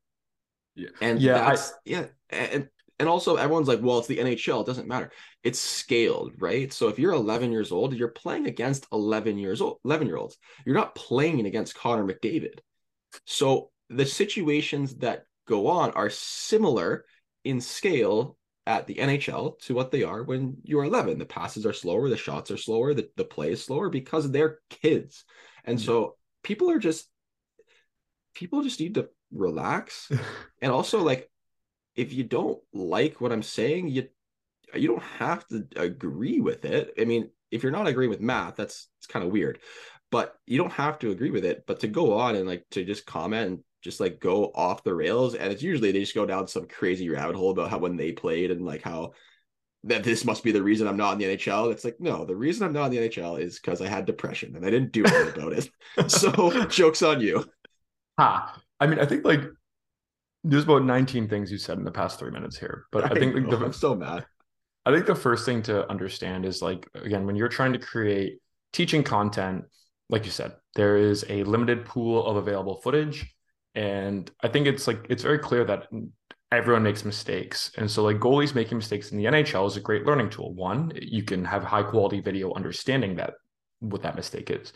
Yeah. 0.76 0.90
And 1.00 1.20
Yeah, 1.20 1.44
I- 1.44 1.58
yeah. 1.84 2.06
And 2.30 2.68
and 2.98 3.08
also 3.08 3.36
everyone's 3.36 3.68
like, 3.68 3.82
well, 3.82 3.98
it's 3.98 4.06
the 4.08 4.18
NHL, 4.18 4.62
it 4.62 4.66
doesn't 4.66 4.88
matter. 4.88 5.10
It's 5.42 5.58
scaled, 5.58 6.32
right? 6.38 6.72
So 6.72 6.88
if 6.88 6.98
you're 6.98 7.12
11 7.12 7.52
years 7.52 7.70
old, 7.70 7.94
you're 7.94 8.08
playing 8.08 8.46
against 8.46 8.86
11 8.90 9.38
years 9.38 9.60
old, 9.60 9.78
11 9.84 10.06
year 10.06 10.16
olds. 10.16 10.38
You're 10.64 10.74
not 10.74 10.94
playing 10.94 11.44
against 11.46 11.74
Connor 11.74 12.06
McDavid. 12.06 12.60
So 13.26 13.70
the 13.90 14.06
situations 14.06 14.96
that 14.96 15.24
go 15.46 15.68
on 15.68 15.90
are 15.90 16.10
similar 16.10 17.04
in 17.44 17.60
scale 17.60 18.38
at 18.66 18.86
the 18.86 18.94
NHL 18.94 19.58
to 19.60 19.74
what 19.74 19.90
they 19.90 20.02
are 20.02 20.24
when 20.24 20.56
you're 20.64 20.84
11. 20.84 21.18
The 21.18 21.26
passes 21.26 21.66
are 21.66 21.72
slower, 21.72 22.08
the 22.08 22.16
shots 22.16 22.50
are 22.50 22.56
slower, 22.56 22.94
the, 22.94 23.08
the 23.16 23.24
play 23.24 23.52
is 23.52 23.64
slower 23.64 23.90
because 23.90 24.30
they're 24.30 24.58
kids. 24.70 25.24
And 25.64 25.78
mm-hmm. 25.78 25.86
so 25.86 26.16
people 26.42 26.70
are 26.70 26.78
just 26.78 27.08
people 28.36 28.62
just 28.62 28.80
need 28.80 28.94
to 28.94 29.08
relax. 29.32 30.12
and 30.62 30.70
also 30.70 31.02
like 31.02 31.28
if 31.96 32.12
you 32.12 32.22
don't 32.22 32.58
like 32.72 33.20
what 33.20 33.32
I'm 33.32 33.42
saying, 33.42 33.88
you 33.88 34.08
you 34.74 34.88
don't 34.88 35.02
have 35.02 35.46
to 35.48 35.66
agree 35.76 36.40
with 36.40 36.64
it. 36.64 36.92
I 37.00 37.04
mean, 37.04 37.30
if 37.50 37.62
you're 37.62 37.72
not 37.72 37.86
agreeing 37.86 38.10
with 38.10 38.20
math, 38.20 38.56
that's 38.56 38.88
it's 38.98 39.06
kind 39.06 39.24
of 39.24 39.32
weird. 39.32 39.58
But 40.10 40.36
you 40.46 40.58
don't 40.58 40.72
have 40.72 40.98
to 41.00 41.10
agree 41.10 41.30
with 41.30 41.44
it. 41.44 41.64
But 41.66 41.80
to 41.80 41.88
go 41.88 42.18
on 42.18 42.36
and 42.36 42.46
like 42.46 42.64
to 42.72 42.84
just 42.84 43.06
comment 43.06 43.48
and 43.48 43.58
just 43.82 44.00
like 44.00 44.20
go 44.20 44.52
off 44.54 44.84
the 44.84 44.94
rails, 44.94 45.34
and 45.34 45.52
it's 45.52 45.62
usually 45.62 45.90
they 45.92 46.00
just 46.00 46.14
go 46.14 46.26
down 46.26 46.46
some 46.46 46.68
crazy 46.68 47.08
rabbit 47.08 47.36
hole 47.36 47.50
about 47.50 47.70
how 47.70 47.78
when 47.78 47.96
they 47.96 48.12
played 48.12 48.50
and 48.50 48.64
like 48.64 48.82
how 48.82 49.12
that 49.86 50.02
this 50.02 50.24
must 50.24 50.42
be 50.42 50.50
the 50.52 50.62
reason 50.62 50.88
I'm 50.88 50.96
not 50.96 51.12
in 51.12 51.18
the 51.18 51.36
NHL. 51.36 51.72
It's 51.72 51.84
like, 51.84 52.00
no, 52.00 52.24
the 52.24 52.34
reason 52.34 52.66
I'm 52.66 52.72
not 52.72 52.86
in 52.86 52.90
the 52.90 53.08
NHL 53.08 53.40
is 53.40 53.58
because 53.58 53.80
I 53.80 53.88
had 53.88 54.04
depression 54.04 54.56
and 54.56 54.66
I 54.66 54.70
didn't 54.70 54.92
do 54.92 55.04
anything 55.04 55.42
about 55.42 55.52
it. 55.52 55.70
So 56.10 56.66
joke's 56.66 57.02
on 57.02 57.20
you. 57.20 57.48
Ha. 58.18 58.60
I 58.80 58.86
mean, 58.86 58.98
I 58.98 59.06
think 59.06 59.24
like 59.24 59.42
there's 60.44 60.64
about 60.64 60.84
19 60.84 61.28
things 61.28 61.50
you 61.50 61.58
said 61.58 61.78
in 61.78 61.84
the 61.84 61.90
past 61.90 62.18
three 62.18 62.30
minutes 62.30 62.58
here, 62.58 62.86
but 62.92 63.04
I, 63.04 63.18
think 63.18 63.34
like, 63.34 63.44
know, 63.44 63.56
the, 63.56 63.64
I'm 63.66 63.72
so 63.72 63.94
mad. 63.94 64.26
I 64.84 64.92
think 64.92 65.06
the 65.06 65.14
first 65.14 65.44
thing 65.44 65.62
to 65.62 65.88
understand 65.90 66.44
is 66.44 66.62
like 66.62 66.88
again 66.94 67.26
when 67.26 67.36
you're 67.36 67.48
trying 67.48 67.72
to 67.72 67.78
create 67.78 68.38
teaching 68.72 69.02
content, 69.02 69.64
like 70.08 70.24
you 70.24 70.30
said, 70.30 70.52
there 70.76 70.96
is 70.96 71.24
a 71.28 71.42
limited 71.44 71.84
pool 71.84 72.24
of 72.24 72.36
available 72.36 72.80
footage, 72.82 73.34
and 73.74 74.30
I 74.42 74.48
think 74.48 74.66
it's 74.66 74.86
like 74.86 75.06
it's 75.08 75.24
very 75.24 75.40
clear 75.40 75.64
that 75.64 75.88
everyone 76.52 76.84
makes 76.84 77.04
mistakes, 77.04 77.72
and 77.76 77.90
so 77.90 78.04
like 78.04 78.18
goalies 78.18 78.54
making 78.54 78.78
mistakes 78.78 79.10
in 79.10 79.18
the 79.18 79.24
NHL 79.24 79.66
is 79.66 79.76
a 79.76 79.80
great 79.80 80.06
learning 80.06 80.30
tool. 80.30 80.54
One, 80.54 80.92
you 80.94 81.24
can 81.24 81.44
have 81.44 81.64
high 81.64 81.82
quality 81.82 82.20
video 82.20 82.54
understanding 82.54 83.16
that 83.16 83.34
what 83.80 84.02
that 84.02 84.14
mistake 84.14 84.50
is, 84.50 84.72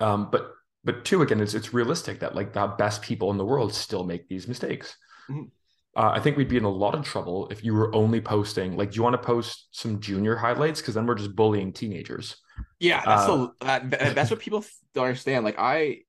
um, 0.00 0.30
but 0.32 0.50
but 0.84 1.04
two 1.04 1.22
again, 1.22 1.40
it's 1.40 1.54
it's 1.54 1.72
realistic 1.74 2.20
that 2.20 2.34
like 2.34 2.52
the 2.52 2.66
best 2.78 3.02
people 3.02 3.30
in 3.30 3.38
the 3.38 3.44
world 3.44 3.72
still 3.74 4.04
make 4.04 4.28
these 4.28 4.46
mistakes. 4.48 4.96
Mhm. 5.30 5.50
Uh, 5.96 6.10
I 6.12 6.20
think 6.20 6.36
we'd 6.36 6.48
be 6.48 6.56
in 6.56 6.64
a 6.64 6.68
lot 6.70 6.94
of 6.96 7.04
trouble 7.04 7.48
if 7.50 7.62
you 7.64 7.72
were 7.72 7.94
only 7.94 8.20
posting 8.20 8.76
like, 8.76 8.90
do 8.90 8.96
you 8.96 9.02
want 9.02 9.14
to 9.14 9.26
post 9.26 9.68
some 9.70 10.00
junior 10.00 10.34
highlights? 10.36 10.80
Because 10.80 10.94
then 10.94 11.06
we're 11.06 11.14
just 11.14 11.36
bullying 11.36 11.72
teenagers. 11.72 12.36
Yeah, 12.80 13.00
that's 13.04 13.28
Uh, 13.28 13.36
the 13.36 13.52
that, 13.66 13.90
that- 13.90 14.14
that's 14.14 14.30
what 14.30 14.40
people 14.40 14.64
don't 14.94 15.06
understand. 15.06 15.44
Like 15.44 15.56
I 15.58 16.00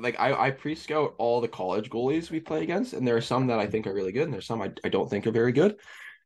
like 0.00 0.18
I, 0.18 0.46
I 0.46 0.50
pre-scout 0.50 1.14
all 1.18 1.42
the 1.42 1.48
college 1.48 1.90
goalies 1.90 2.30
we 2.30 2.40
play 2.40 2.62
against, 2.62 2.94
and 2.94 3.06
there 3.06 3.16
are 3.16 3.20
some 3.20 3.48
that 3.48 3.58
I 3.58 3.66
think 3.66 3.86
are 3.86 3.92
really 3.94 4.12
good, 4.12 4.24
and 4.24 4.32
there's 4.32 4.46
some 4.46 4.62
I, 4.62 4.72
I 4.84 4.88
don't 4.88 5.08
think 5.10 5.26
are 5.26 5.32
very 5.32 5.52
good. 5.52 5.76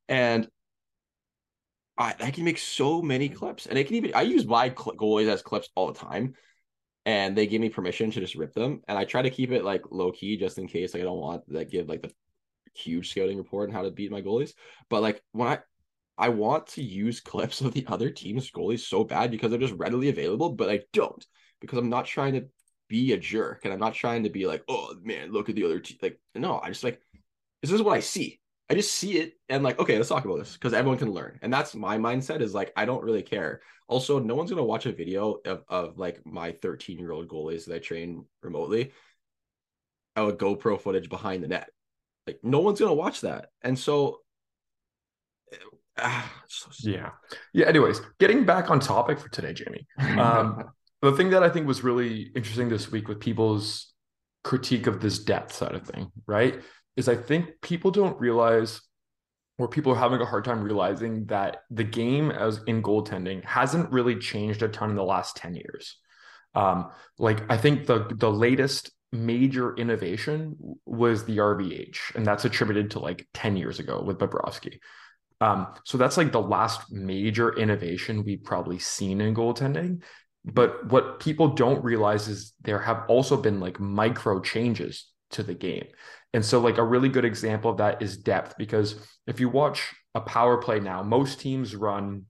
And 0.08 0.48
I 1.98 2.14
I 2.20 2.30
can 2.30 2.44
make 2.44 2.58
so 2.58 3.02
many 3.02 3.28
clips, 3.28 3.66
and 3.66 3.78
I 3.78 3.82
can 3.82 3.96
even 3.96 4.14
I 4.14 4.22
use 4.22 4.46
my 4.46 4.68
cl- 4.68 4.96
goalies 4.96 5.28
as 5.28 5.42
clips 5.42 5.68
all 5.74 5.92
the 5.92 5.98
time, 5.98 6.34
and 7.06 7.36
they 7.36 7.46
give 7.46 7.60
me 7.60 7.70
permission 7.70 8.10
to 8.10 8.20
just 8.20 8.34
rip 8.34 8.52
them, 8.52 8.82
and 8.88 8.98
I 8.98 9.04
try 9.04 9.22
to 9.22 9.30
keep 9.30 9.52
it 9.52 9.64
like 9.64 9.82
low 9.90 10.12
key 10.12 10.36
just 10.36 10.58
in 10.58 10.66
case 10.66 10.92
like 10.92 11.00
I 11.02 11.04
don't 11.04 11.20
want 11.20 11.48
that 11.52 11.70
give 11.70 11.88
like 11.88 12.02
the 12.02 12.12
huge 12.74 13.10
scouting 13.10 13.38
report 13.38 13.70
on 13.70 13.74
how 13.74 13.82
to 13.82 13.90
beat 13.90 14.10
my 14.10 14.20
goalies. 14.20 14.52
But 14.90 15.02
like 15.02 15.22
when 15.32 15.48
I 15.48 15.58
I 16.18 16.30
want 16.30 16.66
to 16.68 16.82
use 16.82 17.20
clips 17.20 17.60
of 17.62 17.72
the 17.72 17.86
other 17.86 18.10
team's 18.10 18.50
goalies 18.50 18.80
so 18.80 19.04
bad 19.04 19.30
because 19.30 19.50
they're 19.50 19.60
just 19.60 19.74
readily 19.74 20.08
available, 20.08 20.50
but 20.50 20.68
I 20.68 20.80
don't 20.92 21.24
because 21.60 21.78
I'm 21.78 21.88
not 21.88 22.06
trying 22.06 22.34
to 22.34 22.46
be 22.88 23.12
a 23.12 23.16
jerk 23.16 23.60
and 23.64 23.72
I'm 23.72 23.80
not 23.80 23.94
trying 23.94 24.24
to 24.24 24.30
be 24.30 24.46
like, 24.46 24.62
oh 24.68 24.94
man, 25.02 25.32
look 25.32 25.48
at 25.48 25.54
the 25.54 25.64
other 25.64 25.80
team. 25.80 25.98
Like, 26.02 26.20
no, 26.34 26.60
I 26.62 26.68
just 26.68 26.84
like 26.84 27.00
this 27.62 27.70
is 27.70 27.82
what 27.82 27.96
I 27.96 28.00
see. 28.00 28.40
I 28.68 28.74
just 28.74 28.92
see 28.92 29.18
it 29.18 29.34
and 29.48 29.62
like, 29.62 29.78
okay, 29.78 29.96
let's 29.96 30.08
talk 30.08 30.24
about 30.24 30.38
this 30.38 30.54
because 30.54 30.72
everyone 30.72 30.98
can 30.98 31.12
learn. 31.12 31.38
And 31.42 31.52
that's 31.52 31.74
my 31.74 31.98
mindset 31.98 32.40
is 32.40 32.54
like, 32.54 32.72
I 32.76 32.84
don't 32.84 33.04
really 33.04 33.22
care. 33.22 33.60
Also, 33.88 34.18
no 34.18 34.34
one's 34.34 34.50
gonna 34.50 34.64
watch 34.64 34.86
a 34.86 34.92
video 34.92 35.36
of, 35.44 35.62
of 35.68 35.98
like 35.98 36.24
my 36.26 36.52
13 36.52 36.98
year 36.98 37.12
old 37.12 37.28
goalies 37.28 37.66
that 37.66 37.76
I 37.76 37.78
train 37.78 38.24
remotely. 38.42 38.92
Oh, 40.16 40.32
GoPro 40.32 40.80
footage 40.80 41.08
behind 41.08 41.44
the 41.44 41.48
net. 41.48 41.70
Like, 42.26 42.40
no 42.42 42.58
one's 42.60 42.80
gonna 42.80 42.94
watch 42.94 43.20
that. 43.20 43.50
And 43.62 43.78
so 43.78 44.20
ah, 45.98 46.32
so 46.48 46.70
Yeah. 46.80 47.10
Yeah. 47.52 47.66
Anyways, 47.66 48.00
getting 48.18 48.44
back 48.44 48.70
on 48.70 48.80
topic 48.80 49.20
for 49.20 49.28
today, 49.28 49.52
Jamie. 49.52 49.86
Um, 50.18 50.70
the 51.02 51.12
thing 51.12 51.30
that 51.30 51.42
I 51.42 51.48
think 51.50 51.68
was 51.68 51.84
really 51.84 52.32
interesting 52.34 52.68
this 52.68 52.90
week 52.90 53.06
with 53.06 53.20
people's 53.20 53.92
critique 54.42 54.86
of 54.86 55.00
this 55.00 55.18
depth 55.18 55.52
side 55.52 55.74
of 55.74 55.86
thing, 55.86 56.10
right? 56.26 56.60
Is 56.96 57.08
I 57.08 57.16
think 57.16 57.60
people 57.60 57.90
don't 57.90 58.18
realize, 58.18 58.80
or 59.58 59.68
people 59.68 59.92
are 59.92 59.98
having 59.98 60.20
a 60.20 60.26
hard 60.26 60.44
time 60.44 60.62
realizing 60.62 61.26
that 61.26 61.58
the 61.70 61.84
game 61.84 62.30
as 62.30 62.60
in 62.66 62.82
goaltending 62.82 63.44
hasn't 63.44 63.92
really 63.92 64.16
changed 64.16 64.62
a 64.62 64.68
ton 64.68 64.90
in 64.90 64.96
the 64.96 65.04
last 65.04 65.36
10 65.36 65.54
years. 65.54 65.98
Um, 66.54 66.90
like 67.18 67.50
I 67.50 67.58
think 67.58 67.86
the 67.86 68.10
the 68.16 68.30
latest 68.30 68.90
major 69.12 69.74
innovation 69.76 70.56
was 70.86 71.24
the 71.24 71.38
RVH, 71.38 72.14
and 72.14 72.26
that's 72.26 72.44
attributed 72.44 72.92
to 72.92 72.98
like 72.98 73.26
10 73.34 73.56
years 73.56 73.78
ago 73.78 74.02
with 74.02 74.18
Bobrovsky. 74.18 74.78
Um, 75.40 75.66
so 75.84 75.98
that's 75.98 76.16
like 76.16 76.32
the 76.32 76.40
last 76.40 76.90
major 76.90 77.54
innovation 77.56 78.24
we've 78.24 78.42
probably 78.42 78.78
seen 78.78 79.20
in 79.20 79.34
goaltending. 79.34 80.02
But 80.44 80.90
what 80.90 81.20
people 81.20 81.48
don't 81.48 81.84
realize 81.84 82.28
is 82.28 82.54
there 82.62 82.78
have 82.78 83.04
also 83.08 83.36
been 83.36 83.60
like 83.60 83.80
micro 83.80 84.40
changes 84.40 85.06
to 85.32 85.42
the 85.42 85.54
game. 85.54 85.86
And 86.32 86.44
so, 86.44 86.60
like, 86.60 86.78
a 86.78 86.84
really 86.84 87.08
good 87.08 87.24
example 87.24 87.70
of 87.70 87.78
that 87.78 88.02
is 88.02 88.16
depth, 88.16 88.56
because 88.58 88.96
if 89.26 89.40
you 89.40 89.48
watch 89.48 89.94
a 90.14 90.20
power 90.20 90.58
play 90.58 90.80
now, 90.80 91.02
most 91.02 91.40
teams 91.40 91.74
run 91.74 92.26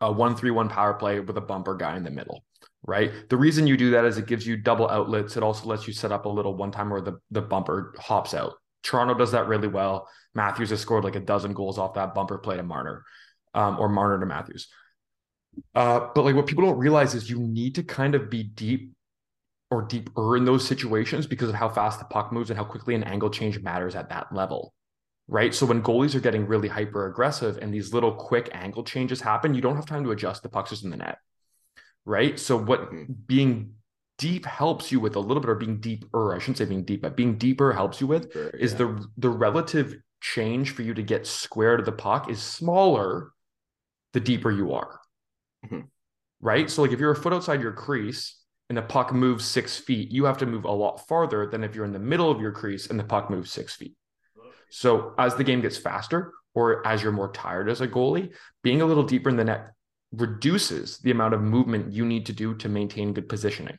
a 0.00 0.10
one 0.10 0.34
three 0.34 0.50
one 0.50 0.68
power 0.68 0.94
play 0.94 1.20
with 1.20 1.36
a 1.36 1.40
bumper 1.42 1.76
guy 1.76 1.96
in 1.96 2.02
the 2.02 2.10
middle, 2.10 2.44
right? 2.82 3.12
The 3.28 3.36
reason 3.36 3.66
you 3.66 3.76
do 3.76 3.90
that 3.90 4.04
is 4.04 4.16
it 4.16 4.26
gives 4.26 4.46
you 4.46 4.56
double 4.56 4.88
outlets. 4.88 5.36
It 5.36 5.42
also 5.42 5.68
lets 5.68 5.86
you 5.86 5.92
set 5.92 6.10
up 6.10 6.24
a 6.24 6.28
little 6.28 6.56
one 6.56 6.72
time 6.72 6.90
where 6.90 7.02
the, 7.02 7.20
the 7.30 7.42
bumper 7.42 7.94
hops 7.98 8.32
out. 8.32 8.54
Toronto 8.82 9.14
does 9.14 9.32
that 9.32 9.46
really 9.46 9.68
well. 9.68 10.08
Matthews 10.34 10.70
has 10.70 10.80
scored 10.80 11.04
like 11.04 11.16
a 11.16 11.20
dozen 11.20 11.52
goals 11.52 11.78
off 11.78 11.94
that 11.94 12.14
bumper 12.14 12.38
play 12.38 12.56
to 12.56 12.62
Marner 12.62 13.04
um, 13.52 13.78
or 13.78 13.88
Marner 13.88 14.18
to 14.18 14.26
Matthews. 14.26 14.68
Uh, 15.74 16.08
but 16.14 16.24
like 16.24 16.34
what 16.34 16.46
people 16.46 16.64
don't 16.64 16.78
realize 16.78 17.14
is 17.14 17.28
you 17.28 17.38
need 17.38 17.74
to 17.74 17.82
kind 17.82 18.14
of 18.14 18.30
be 18.30 18.42
deep 18.42 18.92
or 19.70 19.82
deeper 19.82 20.36
in 20.36 20.44
those 20.44 20.66
situations 20.66 21.26
because 21.26 21.48
of 21.48 21.54
how 21.54 21.68
fast 21.68 21.98
the 21.98 22.04
puck 22.06 22.32
moves 22.32 22.50
and 22.50 22.58
how 22.58 22.64
quickly 22.64 22.94
an 22.94 23.04
angle 23.04 23.30
change 23.30 23.60
matters 23.60 23.94
at 23.94 24.08
that 24.08 24.32
level. 24.34 24.74
Right. 25.28 25.54
So 25.54 25.64
when 25.64 25.80
goalies 25.82 26.14
are 26.16 26.20
getting 26.20 26.46
really 26.46 26.66
hyper 26.66 27.06
aggressive 27.06 27.56
and 27.58 27.72
these 27.72 27.92
little 27.94 28.12
quick 28.12 28.50
angle 28.52 28.82
changes 28.82 29.20
happen, 29.20 29.54
you 29.54 29.60
don't 29.60 29.76
have 29.76 29.86
time 29.86 30.02
to 30.04 30.10
adjust 30.10 30.42
the 30.42 30.48
pucks 30.48 30.70
just 30.70 30.82
in 30.84 30.90
the 30.90 30.96
net. 30.96 31.18
Right. 32.04 32.38
So 32.40 32.56
what 32.56 32.90
Mhm. 32.90 33.26
being 33.26 33.74
deep 34.18 34.44
helps 34.44 34.90
you 34.90 34.98
with 34.98 35.14
a 35.14 35.20
little 35.20 35.40
bit, 35.40 35.48
or 35.50 35.54
being 35.54 35.80
deeper, 35.80 36.34
I 36.34 36.38
shouldn't 36.40 36.58
say 36.58 36.64
being 36.64 36.84
deep, 36.84 37.02
but 37.02 37.16
being 37.16 37.38
deeper 37.38 37.72
helps 37.72 38.00
you 38.00 38.06
with 38.08 38.32
Sure, 38.32 38.48
is 38.50 38.72
yeah. 38.72 38.78
the 38.78 39.06
the 39.18 39.30
relative 39.30 39.94
change 40.20 40.72
for 40.72 40.82
you 40.82 40.92
to 40.94 41.02
get 41.02 41.26
square 41.26 41.76
to 41.76 41.82
the 41.82 41.92
puck 41.92 42.28
is 42.28 42.42
smaller 42.42 43.32
the 44.12 44.20
deeper 44.20 44.50
you 44.50 44.72
are. 44.72 45.00
Mhm. 45.64 45.88
Right? 46.40 46.68
So 46.68 46.82
like 46.82 46.90
if 46.90 46.98
you're 46.98 47.12
a 47.12 47.16
foot 47.16 47.32
outside 47.32 47.62
your 47.62 47.72
crease 47.72 48.39
and 48.70 48.78
the 48.78 48.82
puck 48.82 49.12
moves 49.12 49.44
six 49.44 49.76
feet, 49.76 50.12
you 50.12 50.24
have 50.24 50.38
to 50.38 50.46
move 50.46 50.64
a 50.64 50.70
lot 50.70 51.06
farther 51.08 51.44
than 51.44 51.64
if 51.64 51.74
you're 51.74 51.84
in 51.84 51.92
the 51.92 51.98
middle 51.98 52.30
of 52.30 52.40
your 52.40 52.52
crease 52.52 52.86
and 52.86 52.98
the 52.98 53.04
puck 53.04 53.28
moves 53.28 53.50
six 53.50 53.74
feet. 53.74 53.96
So 54.70 55.12
as 55.18 55.34
the 55.34 55.42
game 55.42 55.60
gets 55.60 55.76
faster 55.76 56.32
or 56.54 56.86
as 56.86 57.02
you're 57.02 57.10
more 57.10 57.32
tired 57.32 57.68
as 57.68 57.80
a 57.80 57.88
goalie, 57.88 58.32
being 58.62 58.80
a 58.80 58.86
little 58.86 59.02
deeper 59.02 59.28
in 59.28 59.34
the 59.34 59.42
net 59.42 59.72
reduces 60.12 60.98
the 60.98 61.10
amount 61.10 61.34
of 61.34 61.42
movement 61.42 61.92
you 61.92 62.06
need 62.06 62.26
to 62.26 62.32
do 62.32 62.54
to 62.58 62.68
maintain 62.68 63.12
good 63.12 63.28
positioning. 63.28 63.76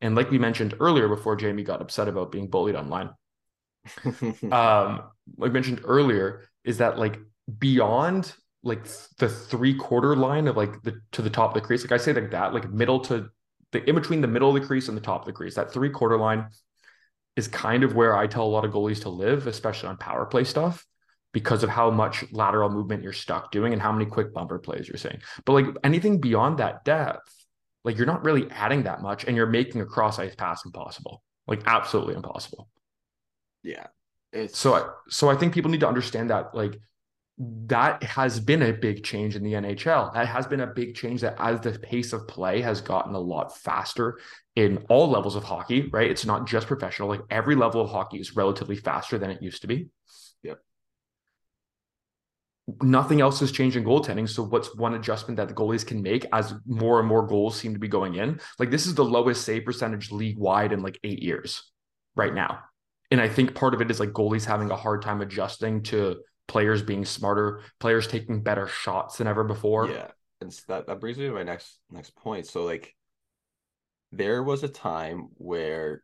And 0.00 0.14
like 0.14 0.30
we 0.30 0.38
mentioned 0.38 0.74
earlier 0.78 1.08
before 1.08 1.34
Jamie 1.34 1.64
got 1.64 1.82
upset 1.82 2.06
about 2.06 2.30
being 2.30 2.48
bullied 2.48 2.76
online, 2.76 3.10
um 4.52 5.02
like 5.36 5.50
I 5.50 5.52
mentioned 5.52 5.80
earlier 5.82 6.44
is 6.62 6.78
that 6.78 6.96
like 6.96 7.18
beyond 7.58 8.32
like 8.62 8.86
the 9.18 9.28
three 9.28 9.74
quarter 9.74 10.14
line 10.14 10.46
of 10.46 10.56
like 10.56 10.80
the 10.84 11.00
to 11.10 11.22
the 11.22 11.30
top 11.30 11.50
of 11.50 11.60
the 11.60 11.66
crease 11.66 11.82
like 11.82 11.90
i 11.90 11.96
say 11.96 12.12
like 12.12 12.30
that 12.30 12.54
like 12.54 12.70
middle 12.70 13.00
to 13.00 13.28
the 13.72 13.88
in 13.88 13.94
between 13.94 14.20
the 14.20 14.28
middle 14.28 14.54
of 14.54 14.60
the 14.60 14.66
crease 14.66 14.88
and 14.88 14.96
the 14.96 15.02
top 15.02 15.22
of 15.22 15.26
the 15.26 15.32
crease 15.32 15.54
that 15.54 15.72
three 15.72 15.90
quarter 15.90 16.18
line 16.18 16.46
is 17.36 17.48
kind 17.48 17.82
of 17.84 17.94
where 17.94 18.16
i 18.16 18.26
tell 18.26 18.44
a 18.44 18.46
lot 18.46 18.64
of 18.64 18.72
goalies 18.72 19.02
to 19.02 19.08
live 19.08 19.46
especially 19.46 19.88
on 19.88 19.96
power 19.96 20.26
play 20.26 20.44
stuff 20.44 20.86
because 21.32 21.62
of 21.62 21.70
how 21.70 21.90
much 21.90 22.24
lateral 22.32 22.68
movement 22.68 23.02
you're 23.02 23.12
stuck 23.12 23.50
doing 23.50 23.72
and 23.72 23.80
how 23.80 23.90
many 23.90 24.04
quick 24.04 24.34
bumper 24.34 24.58
plays 24.58 24.86
you're 24.86 24.98
seeing. 24.98 25.20
But 25.44 25.52
like 25.54 25.66
anything 25.82 26.20
beyond 26.20 26.58
that 26.58 26.84
depth, 26.84 27.34
like 27.84 27.96
you're 27.96 28.06
not 28.06 28.24
really 28.24 28.50
adding 28.50 28.82
that 28.84 29.00
much 29.00 29.24
and 29.24 29.36
you're 29.36 29.46
making 29.46 29.80
a 29.80 29.86
cross 29.86 30.18
ice 30.18 30.34
pass 30.34 30.64
impossible. 30.64 31.22
Like 31.46 31.62
absolutely 31.66 32.14
impossible. 32.14 32.68
Yeah. 33.62 33.86
It's 34.32 34.58
So 34.58 34.74
I 34.74 34.88
so 35.08 35.30
I 35.30 35.36
think 35.36 35.54
people 35.54 35.70
need 35.70 35.80
to 35.80 35.88
understand 35.88 36.30
that 36.30 36.54
like 36.54 36.78
that 37.38 38.02
has 38.02 38.38
been 38.38 38.62
a 38.62 38.72
big 38.72 39.02
change 39.02 39.36
in 39.36 39.42
the 39.42 39.54
NHL. 39.54 40.12
That 40.12 40.26
has 40.26 40.46
been 40.46 40.60
a 40.60 40.66
big 40.66 40.94
change 40.94 41.22
that 41.22 41.36
as 41.38 41.60
the 41.60 41.78
pace 41.78 42.12
of 42.12 42.28
play 42.28 42.60
has 42.60 42.80
gotten 42.80 43.14
a 43.14 43.20
lot 43.20 43.56
faster 43.56 44.20
in 44.54 44.84
all 44.88 45.08
levels 45.08 45.34
of 45.34 45.42
hockey, 45.42 45.88
right? 45.92 46.10
It's 46.10 46.26
not 46.26 46.46
just 46.46 46.66
professional. 46.66 47.08
Like 47.08 47.22
every 47.30 47.56
level 47.56 47.80
of 47.80 47.90
hockey 47.90 48.18
is 48.18 48.36
relatively 48.36 48.76
faster 48.76 49.18
than 49.18 49.30
it 49.30 49.42
used 49.42 49.62
to 49.62 49.66
be. 49.66 49.88
Yep. 50.42 50.58
Nothing 52.82 53.22
else 53.22 53.40
has 53.40 53.50
changed 53.50 53.76
in 53.76 53.84
goaltending. 53.84 54.28
So 54.28 54.42
what's 54.42 54.76
one 54.76 54.94
adjustment 54.94 55.38
that 55.38 55.48
the 55.48 55.54
goalies 55.54 55.86
can 55.86 56.02
make 56.02 56.26
as 56.32 56.54
more 56.66 57.00
and 57.00 57.08
more 57.08 57.26
goals 57.26 57.56
seem 57.56 57.72
to 57.72 57.80
be 57.80 57.88
going 57.88 58.16
in? 58.16 58.40
Like 58.58 58.70
this 58.70 58.86
is 58.86 58.94
the 58.94 59.04
lowest 59.04 59.44
save 59.44 59.64
percentage 59.64 60.12
league 60.12 60.38
wide 60.38 60.72
in 60.72 60.82
like 60.82 61.00
eight 61.02 61.22
years 61.22 61.72
right 62.14 62.34
now. 62.34 62.60
And 63.10 63.20
I 63.20 63.28
think 63.28 63.54
part 63.54 63.74
of 63.74 63.80
it 63.80 63.90
is 63.90 64.00
like 64.00 64.10
goalies 64.10 64.44
having 64.44 64.70
a 64.70 64.76
hard 64.76 65.02
time 65.02 65.22
adjusting 65.22 65.82
to 65.84 66.20
players 66.46 66.82
being 66.82 67.04
smarter, 67.04 67.60
players 67.80 68.06
taking 68.06 68.42
better 68.42 68.66
shots 68.66 69.18
than 69.18 69.26
ever 69.26 69.44
before. 69.44 69.88
Yeah, 69.88 70.10
and 70.40 70.52
so 70.52 70.62
that 70.68 70.86
that 70.86 71.00
brings 71.00 71.18
me 71.18 71.26
to 71.26 71.32
my 71.32 71.42
next 71.42 71.80
next 71.90 72.14
point. 72.16 72.46
So 72.46 72.64
like, 72.64 72.94
there 74.12 74.42
was 74.42 74.62
a 74.62 74.68
time 74.68 75.28
where 75.38 76.02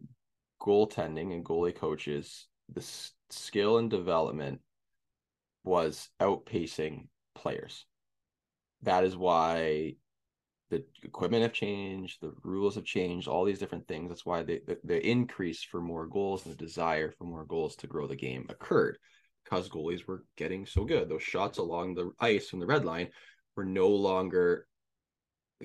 goaltending 0.60 1.32
and 1.32 1.44
goalie 1.44 1.74
coaches, 1.74 2.48
the 2.68 2.80
s- 2.80 3.12
skill 3.30 3.78
and 3.78 3.90
development 3.90 4.60
was 5.64 6.08
outpacing 6.20 7.08
players. 7.34 7.84
That 8.82 9.04
is 9.04 9.16
why 9.16 9.96
the 10.70 10.84
equipment 11.02 11.42
have 11.42 11.52
changed, 11.54 12.20
the 12.22 12.34
rules 12.44 12.76
have 12.76 12.84
changed, 12.84 13.28
all 13.28 13.44
these 13.44 13.58
different 13.60 13.88
things. 13.88 14.10
That's 14.10 14.26
why 14.26 14.42
the, 14.42 14.62
the, 14.66 14.78
the 14.84 15.06
increase 15.08 15.62
for 15.62 15.80
more 15.80 16.06
goals 16.06 16.46
and 16.46 16.54
the 16.54 16.64
desire 16.64 17.12
for 17.12 17.24
more 17.24 17.44
goals 17.44 17.76
to 17.76 17.86
grow 17.86 18.06
the 18.06 18.16
game 18.16 18.46
occurred 18.48 18.98
because 19.48 19.68
goalies 19.68 20.06
were 20.06 20.24
getting 20.36 20.66
so 20.66 20.84
good. 20.84 21.08
Those 21.08 21.22
shots 21.22 21.58
along 21.58 21.94
the 21.94 22.10
ice 22.20 22.48
from 22.48 22.60
the 22.60 22.66
red 22.66 22.84
line 22.84 23.08
were 23.56 23.64
no 23.64 23.88
longer 23.88 24.66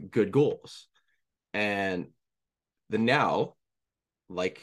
good 0.09 0.31
goals. 0.31 0.87
And 1.53 2.07
the 2.89 2.97
now, 2.97 3.55
like 4.29 4.61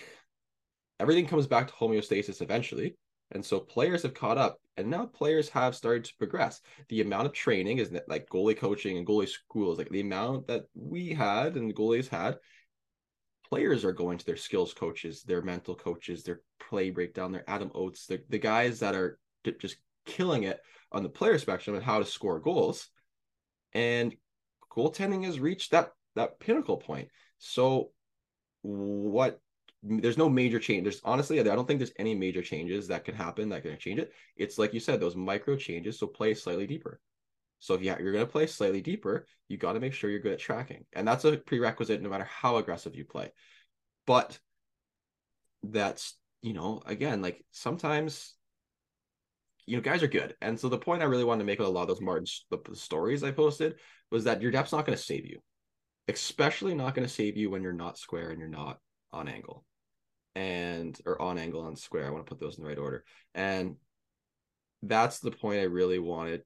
everything 0.98 1.26
comes 1.26 1.46
back 1.46 1.68
to 1.68 1.74
homeostasis 1.74 2.42
eventually. 2.42 2.96
And 3.32 3.44
so 3.44 3.60
players 3.60 4.02
have 4.02 4.14
caught 4.14 4.38
up, 4.38 4.58
and 4.76 4.90
now 4.90 5.06
players 5.06 5.48
have 5.50 5.76
started 5.76 6.04
to 6.06 6.16
progress. 6.18 6.60
The 6.88 7.00
amount 7.00 7.26
of 7.26 7.32
training 7.32 7.78
is 7.78 7.92
like 8.08 8.28
goalie 8.28 8.56
coaching 8.56 8.98
and 8.98 9.06
goalie 9.06 9.28
schools, 9.28 9.78
like 9.78 9.88
the 9.90 10.00
amount 10.00 10.48
that 10.48 10.64
we 10.74 11.12
had 11.12 11.56
and 11.56 11.70
the 11.70 11.74
goalies 11.74 12.08
had, 12.08 12.38
players 13.50 13.84
are 13.84 13.92
going 13.92 14.16
to 14.18 14.24
their 14.24 14.36
skills 14.36 14.72
coaches, 14.72 15.22
their 15.22 15.42
mental 15.42 15.74
coaches, 15.74 16.22
their 16.22 16.40
play 16.68 16.90
breakdown, 16.90 17.32
their 17.32 17.48
Adam 17.48 17.70
Oates, 17.74 18.06
the, 18.06 18.22
the 18.28 18.38
guys 18.38 18.80
that 18.80 18.94
are 18.94 19.18
just 19.60 19.76
killing 20.06 20.44
it 20.44 20.60
on 20.92 21.02
the 21.02 21.08
player 21.08 21.38
spectrum 21.38 21.76
and 21.76 21.84
how 21.84 21.98
to 21.98 22.04
score 22.04 22.38
goals. 22.38 22.88
And 23.72 24.14
goaltending 24.72 25.24
has 25.24 25.40
reached 25.40 25.72
that 25.72 25.90
that 26.16 26.40
pinnacle 26.40 26.76
point. 26.76 27.08
So 27.38 27.90
what 28.62 29.40
there's 29.82 30.18
no 30.18 30.28
major 30.28 30.58
change. 30.58 30.84
There's 30.84 31.00
honestly, 31.04 31.40
I 31.40 31.42
don't 31.42 31.66
think 31.66 31.78
there's 31.78 31.92
any 31.98 32.14
major 32.14 32.42
changes 32.42 32.88
that 32.88 33.04
can 33.04 33.14
happen 33.14 33.48
that 33.48 33.62
can 33.62 33.78
change 33.78 33.98
it. 33.98 34.12
It's 34.36 34.58
like 34.58 34.74
you 34.74 34.80
said, 34.80 35.00
those 35.00 35.16
micro 35.16 35.56
changes. 35.56 35.98
So 35.98 36.06
play 36.06 36.34
slightly 36.34 36.66
deeper. 36.66 37.00
So 37.60 37.74
if 37.74 37.82
you, 37.82 37.94
you're 38.00 38.12
going 38.12 38.26
to 38.26 38.32
play 38.32 38.46
slightly 38.46 38.80
deeper, 38.80 39.26
you 39.48 39.56
got 39.56 39.74
to 39.74 39.80
make 39.80 39.92
sure 39.92 40.10
you're 40.10 40.20
good 40.20 40.32
at 40.32 40.38
tracking, 40.38 40.84
and 40.92 41.06
that's 41.06 41.24
a 41.24 41.36
prerequisite 41.36 42.02
no 42.02 42.08
matter 42.08 42.24
how 42.24 42.56
aggressive 42.56 42.96
you 42.96 43.04
play. 43.04 43.30
But 44.06 44.38
that's 45.62 46.16
you 46.42 46.54
know 46.54 46.80
again 46.86 47.20
like 47.20 47.44
sometimes 47.50 48.34
you 49.66 49.76
know 49.76 49.82
guys 49.82 50.02
are 50.02 50.08
good, 50.08 50.34
and 50.40 50.58
so 50.58 50.68
the 50.68 50.78
point 50.78 51.02
I 51.02 51.06
really 51.06 51.24
wanted 51.24 51.40
to 51.40 51.46
make 51.46 51.58
with 51.58 51.68
a 51.68 51.70
lot 51.70 51.82
of 51.82 51.88
those 51.88 52.00
Martin 52.00 52.26
stories 52.74 53.22
I 53.22 53.30
posted 53.30 53.76
was 54.10 54.24
that 54.24 54.42
your 54.42 54.50
depth's 54.50 54.72
not 54.72 54.86
going 54.86 54.96
to 54.96 55.04
save 55.04 55.26
you, 55.26 55.40
especially 56.08 56.74
not 56.74 56.94
going 56.94 57.06
to 57.06 57.12
save 57.12 57.36
you 57.36 57.50
when 57.50 57.62
you're 57.62 57.72
not 57.72 57.98
square 57.98 58.30
and 58.30 58.40
you're 58.40 58.48
not 58.48 58.78
on 59.12 59.28
angle 59.28 59.64
and 60.34 60.98
or 61.04 61.20
on 61.20 61.38
angle 61.38 61.62
on 61.62 61.76
square. 61.76 62.06
I 62.06 62.10
want 62.10 62.24
to 62.24 62.28
put 62.28 62.40
those 62.40 62.56
in 62.56 62.64
the 62.64 62.68
right 62.68 62.78
order. 62.78 63.04
And 63.34 63.76
that's 64.82 65.18
the 65.18 65.30
point 65.30 65.60
I 65.60 65.64
really 65.64 65.98
wanted 65.98 66.42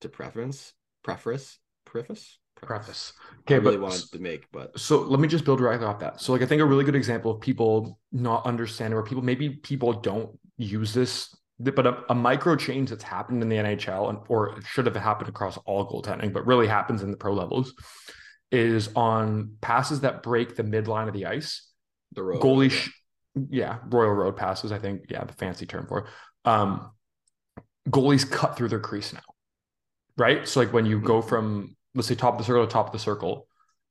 to 0.00 0.08
preference, 0.08 0.72
preface, 1.02 1.58
preface, 1.84 2.38
Preface. 2.62 3.12
Okay, 3.40 3.56
I 3.56 3.58
really 3.58 3.76
but 3.76 3.82
wanted 3.82 4.10
to 4.12 4.18
make, 4.18 4.46
but 4.52 4.78
so 4.78 5.00
let 5.00 5.20
me 5.20 5.28
just 5.28 5.44
build 5.44 5.60
right 5.60 5.82
off 5.82 5.98
that. 5.98 6.20
So, 6.20 6.32
like, 6.32 6.40
I 6.40 6.46
think 6.46 6.62
a 6.62 6.64
really 6.64 6.84
good 6.84 6.94
example 6.94 7.30
of 7.30 7.40
people 7.40 7.98
not 8.12 8.46
understanding, 8.46 8.96
or 8.96 9.02
people 9.02 9.22
maybe 9.22 9.50
people 9.50 9.92
don't 9.92 10.38
use 10.56 10.94
this, 10.94 11.36
but 11.58 11.86
a, 11.86 12.04
a 12.08 12.14
micro 12.14 12.56
change 12.56 12.90
that's 12.90 13.02
happened 13.02 13.42
in 13.42 13.48
the 13.48 13.56
NHL, 13.56 14.08
and 14.08 14.18
or 14.28 14.58
should 14.62 14.86
have 14.86 14.96
happened 14.96 15.28
across 15.28 15.58
all 15.66 15.86
goaltending, 15.86 16.32
but 16.32 16.46
really 16.46 16.66
happens 16.66 17.02
in 17.02 17.10
the 17.10 17.16
pro 17.16 17.34
levels, 17.34 17.74
is 18.50 18.88
on 18.96 19.56
passes 19.60 20.00
that 20.00 20.22
break 20.22 20.56
the 20.56 20.62
midline 20.62 21.08
of 21.08 21.12
the 21.12 21.26
ice. 21.26 21.68
the 22.12 22.22
road 22.22 22.40
Goalie, 22.40 22.70
sh- 22.70 22.90
yeah, 23.50 23.78
Royal 23.88 24.12
Road 24.12 24.36
passes. 24.36 24.72
I 24.72 24.78
think, 24.78 25.06
yeah, 25.10 25.24
the 25.24 25.34
fancy 25.34 25.66
term 25.66 25.86
for. 25.86 25.98
It. 25.98 26.06
Um, 26.46 26.92
goalies 27.88 28.30
cut 28.30 28.56
through 28.56 28.68
their 28.68 28.80
crease 28.80 29.12
now, 29.12 29.20
right? 30.16 30.46
So, 30.46 30.60
like 30.60 30.72
when 30.72 30.86
you 30.86 30.96
mm-hmm. 30.96 31.06
go 31.06 31.22
from 31.22 31.76
let's 31.94 32.08
say 32.08 32.14
top 32.14 32.34
of 32.34 32.38
the 32.38 32.44
circle 32.44 32.66
to 32.66 32.72
top 32.72 32.86
of 32.86 32.92
the 32.92 32.98
circle, 32.98 33.46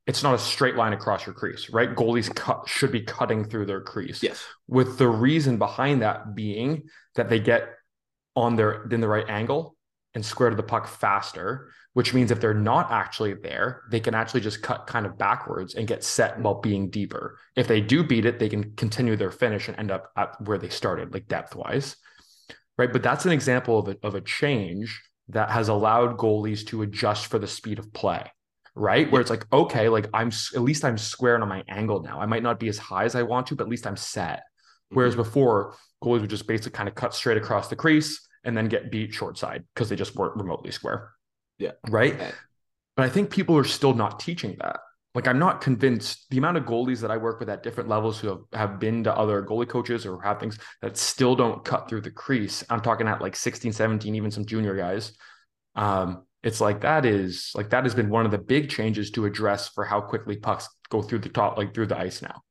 it's 0.05 0.23
not 0.23 0.35
a 0.35 0.37
straight 0.37 0.75
line 0.75 0.93
across 0.93 1.25
your 1.25 1.33
crease, 1.33 1.69
right? 1.69 1.95
Goalies 1.95 2.33
cut 2.33 2.67
should 2.67 2.91
be 2.91 3.01
cutting 3.01 3.45
through 3.45 3.65
their 3.65 3.81
crease. 3.81 4.21
Yes. 4.21 4.43
With 4.67 4.97
the 4.97 5.07
reason 5.07 5.57
behind 5.57 6.01
that 6.01 6.35
being 6.35 6.89
that 7.15 7.29
they 7.29 7.39
get 7.39 7.69
on 8.35 8.55
their 8.55 8.83
in 8.89 8.99
the 8.99 9.07
right 9.07 9.29
angle 9.29 9.77
and 10.13 10.25
square 10.25 10.49
to 10.49 10.55
the 10.55 10.63
puck 10.63 10.87
faster, 10.87 11.69
which 11.93 12.13
means 12.13 12.31
if 12.31 12.41
they're 12.41 12.53
not 12.53 12.91
actually 12.91 13.33
there, 13.33 13.83
they 13.89 13.99
can 13.99 14.13
actually 14.13 14.41
just 14.41 14.61
cut 14.61 14.85
kind 14.87 15.05
of 15.05 15.17
backwards 15.17 15.75
and 15.75 15.87
get 15.87 16.03
set 16.03 16.39
while 16.39 16.59
being 16.59 16.89
deeper. 16.89 17.37
If 17.55 17.67
they 17.67 17.81
do 17.81 18.03
beat 18.03 18.25
it, 18.25 18.39
they 18.39 18.49
can 18.49 18.75
continue 18.75 19.15
their 19.15 19.31
finish 19.31 19.67
and 19.67 19.79
end 19.79 19.91
up 19.91 20.11
at 20.17 20.39
where 20.41 20.57
they 20.57 20.69
started, 20.69 21.13
like 21.13 21.27
depth 21.27 21.55
wise. 21.55 21.95
Right. 22.77 22.91
But 22.91 23.03
that's 23.03 23.25
an 23.25 23.31
example 23.31 23.79
of 23.79 23.87
a, 23.87 23.97
of 24.03 24.15
a 24.15 24.21
change 24.21 25.01
that 25.29 25.49
has 25.49 25.69
allowed 25.69 26.17
goalies 26.17 26.65
to 26.67 26.81
adjust 26.81 27.27
for 27.27 27.39
the 27.39 27.47
speed 27.47 27.79
of 27.79 27.93
play 27.93 28.29
right? 28.75 29.11
Where 29.11 29.21
it's 29.21 29.29
like, 29.29 29.45
okay, 29.53 29.89
like 29.89 30.07
I'm 30.13 30.31
at 30.55 30.61
least 30.61 30.83
I'm 30.83 30.97
squaring 30.97 31.41
on 31.41 31.49
my 31.49 31.63
angle 31.67 32.01
now. 32.01 32.19
I 32.19 32.25
might 32.25 32.43
not 32.43 32.59
be 32.59 32.69
as 32.69 32.77
high 32.77 33.03
as 33.05 33.15
I 33.15 33.23
want 33.23 33.47
to, 33.47 33.55
but 33.55 33.65
at 33.65 33.69
least 33.69 33.85
I'm 33.85 33.97
set. 33.97 34.43
Whereas 34.89 35.13
mm-hmm. 35.13 35.23
before, 35.23 35.75
goalies 36.03 36.21
would 36.21 36.29
just 36.29 36.47
basically 36.47 36.71
kind 36.71 36.89
of 36.89 36.95
cut 36.95 37.13
straight 37.13 37.37
across 37.37 37.67
the 37.67 37.75
crease 37.75 38.27
and 38.43 38.55
then 38.57 38.67
get 38.67 38.91
beat 38.91 39.13
short 39.13 39.37
side 39.37 39.63
because 39.73 39.89
they 39.89 39.95
just 39.95 40.15
weren't 40.15 40.35
remotely 40.35 40.71
square. 40.71 41.11
Yeah. 41.57 41.71
Right. 41.89 42.13
Okay. 42.13 42.31
But 42.95 43.05
I 43.05 43.09
think 43.09 43.29
people 43.29 43.57
are 43.57 43.63
still 43.63 43.93
not 43.93 44.19
teaching 44.19 44.57
that. 44.59 44.79
Like 45.15 45.27
I'm 45.27 45.37
not 45.37 45.61
convinced 45.61 46.25
the 46.31 46.37
amount 46.39 46.57
of 46.57 46.63
goalies 46.63 47.01
that 47.01 47.11
I 47.11 47.17
work 47.17 47.39
with 47.39 47.49
at 47.49 47.61
different 47.61 47.87
levels 47.87 48.19
who 48.19 48.29
have, 48.29 48.39
have 48.53 48.79
been 48.79 49.03
to 49.03 49.15
other 49.15 49.43
goalie 49.43 49.67
coaches 49.69 50.05
or 50.05 50.19
have 50.21 50.39
things 50.39 50.57
that 50.81 50.97
still 50.97 51.35
don't 51.35 51.63
cut 51.63 51.87
through 51.87 52.01
the 52.01 52.11
crease. 52.11 52.63
I'm 52.69 52.81
talking 52.81 53.07
at 53.07 53.21
like 53.21 53.35
16, 53.35 53.73
17, 53.73 54.15
even 54.15 54.31
some 54.31 54.45
junior 54.45 54.75
guys. 54.75 55.13
Um, 55.75 56.25
it's 56.41 56.59
like 56.59 56.81
that 56.81 57.05
is 57.05 57.51
like 57.55 57.69
that 57.69 57.83
has 57.83 57.93
been 57.95 58.09
one 58.09 58.25
of 58.25 58.31
the 58.31 58.37
big 58.37 58.69
changes 58.69 59.11
to 59.11 59.25
address 59.25 59.69
for 59.69 59.85
how 59.85 60.01
quickly 60.01 60.35
pucks 60.37 60.67
go 60.89 61.01
through 61.01 61.19
the 61.19 61.29
top, 61.29 61.57
like 61.57 61.73
through 61.73 61.87
the 61.87 61.97
ice 61.97 62.21
now. 62.21 62.41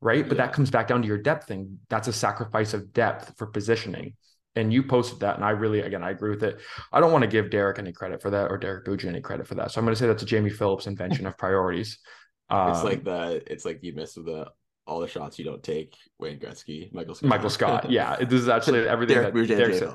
Right. 0.00 0.28
But 0.28 0.36
Yeah. 0.36 0.46
that 0.46 0.52
comes 0.52 0.70
back 0.70 0.88
down 0.88 1.00
to 1.02 1.08
your 1.08 1.18
depth 1.18 1.46
thing. 1.46 1.78
That's 1.88 2.08
a 2.08 2.12
sacrifice 2.12 2.74
of 2.74 2.92
depth 2.92 3.34
for 3.38 3.46
positioning. 3.46 4.14
And 4.56 4.72
you 4.72 4.84
posted 4.84 5.20
that, 5.20 5.34
and 5.34 5.44
I 5.44 5.50
really, 5.50 5.80
again, 5.80 6.04
I 6.04 6.10
agree 6.10 6.30
with 6.30 6.44
it. 6.44 6.60
I 6.92 7.00
don't 7.00 7.10
want 7.10 7.22
to 7.22 7.28
give 7.28 7.50
Derek 7.50 7.78
any 7.80 7.92
credit 7.92 8.22
for 8.22 8.30
that 8.30 8.50
or 8.52 8.56
Derek 8.56 8.86
Buja 8.86 9.06
any 9.06 9.20
credit 9.20 9.48
for 9.48 9.56
that. 9.56 9.72
So 9.72 9.80
I'm 9.80 9.84
going 9.84 9.94
to 9.94 9.98
say 9.98 10.06
that's 10.06 10.22
a 10.22 10.26
Jamie 10.26 10.50
Phillips 10.50 10.86
invention 10.86 11.26
of 11.26 11.36
priorities. 11.38 11.98
Um, 12.50 12.72
It's 12.72 12.84
like 12.84 13.04
the 13.04 13.42
it's 13.50 13.64
like 13.64 13.82
you 13.82 13.94
miss 13.94 14.12
the 14.12 14.46
all 14.86 15.00
the 15.00 15.08
shots 15.08 15.38
you 15.38 15.46
don't 15.46 15.62
take. 15.62 15.96
Wayne 16.18 16.38
Gretzky, 16.38 16.92
Michael 16.92 17.14
Scott, 17.14 17.30
Michael 17.30 17.48
Scott. 17.48 17.86
Yeah, 17.90 18.16
this 18.16 18.42
is 18.42 18.50
actually 18.50 18.80
everything 18.86 19.14
Derek 19.14 19.32
that 19.32 19.34
Bouger, 19.34 19.56
Derek 19.56 19.78
said. 19.78 19.92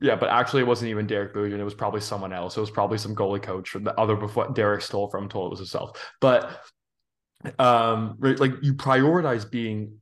Yeah, 0.00 0.14
but 0.14 0.28
actually, 0.28 0.62
it 0.62 0.66
wasn't 0.66 0.90
even 0.90 1.06
Derek 1.06 1.34
Bujan. 1.34 1.58
It 1.58 1.64
was 1.64 1.74
probably 1.74 2.02
someone 2.02 2.32
else. 2.34 2.56
It 2.56 2.60
was 2.60 2.70
probably 2.70 2.98
some 2.98 3.16
goalie 3.16 3.42
coach 3.42 3.74
or 3.74 3.78
the 3.78 3.98
other 3.98 4.16
before 4.16 4.48
Derek 4.52 4.82
stole 4.82 5.08
from 5.08 5.28
told 5.28 5.46
it 5.46 5.50
was 5.50 5.60
himself. 5.60 6.12
But 6.20 6.60
um, 7.58 8.16
right, 8.18 8.38
like 8.38 8.52
you 8.62 8.74
prioritize 8.74 9.50
being 9.50 9.98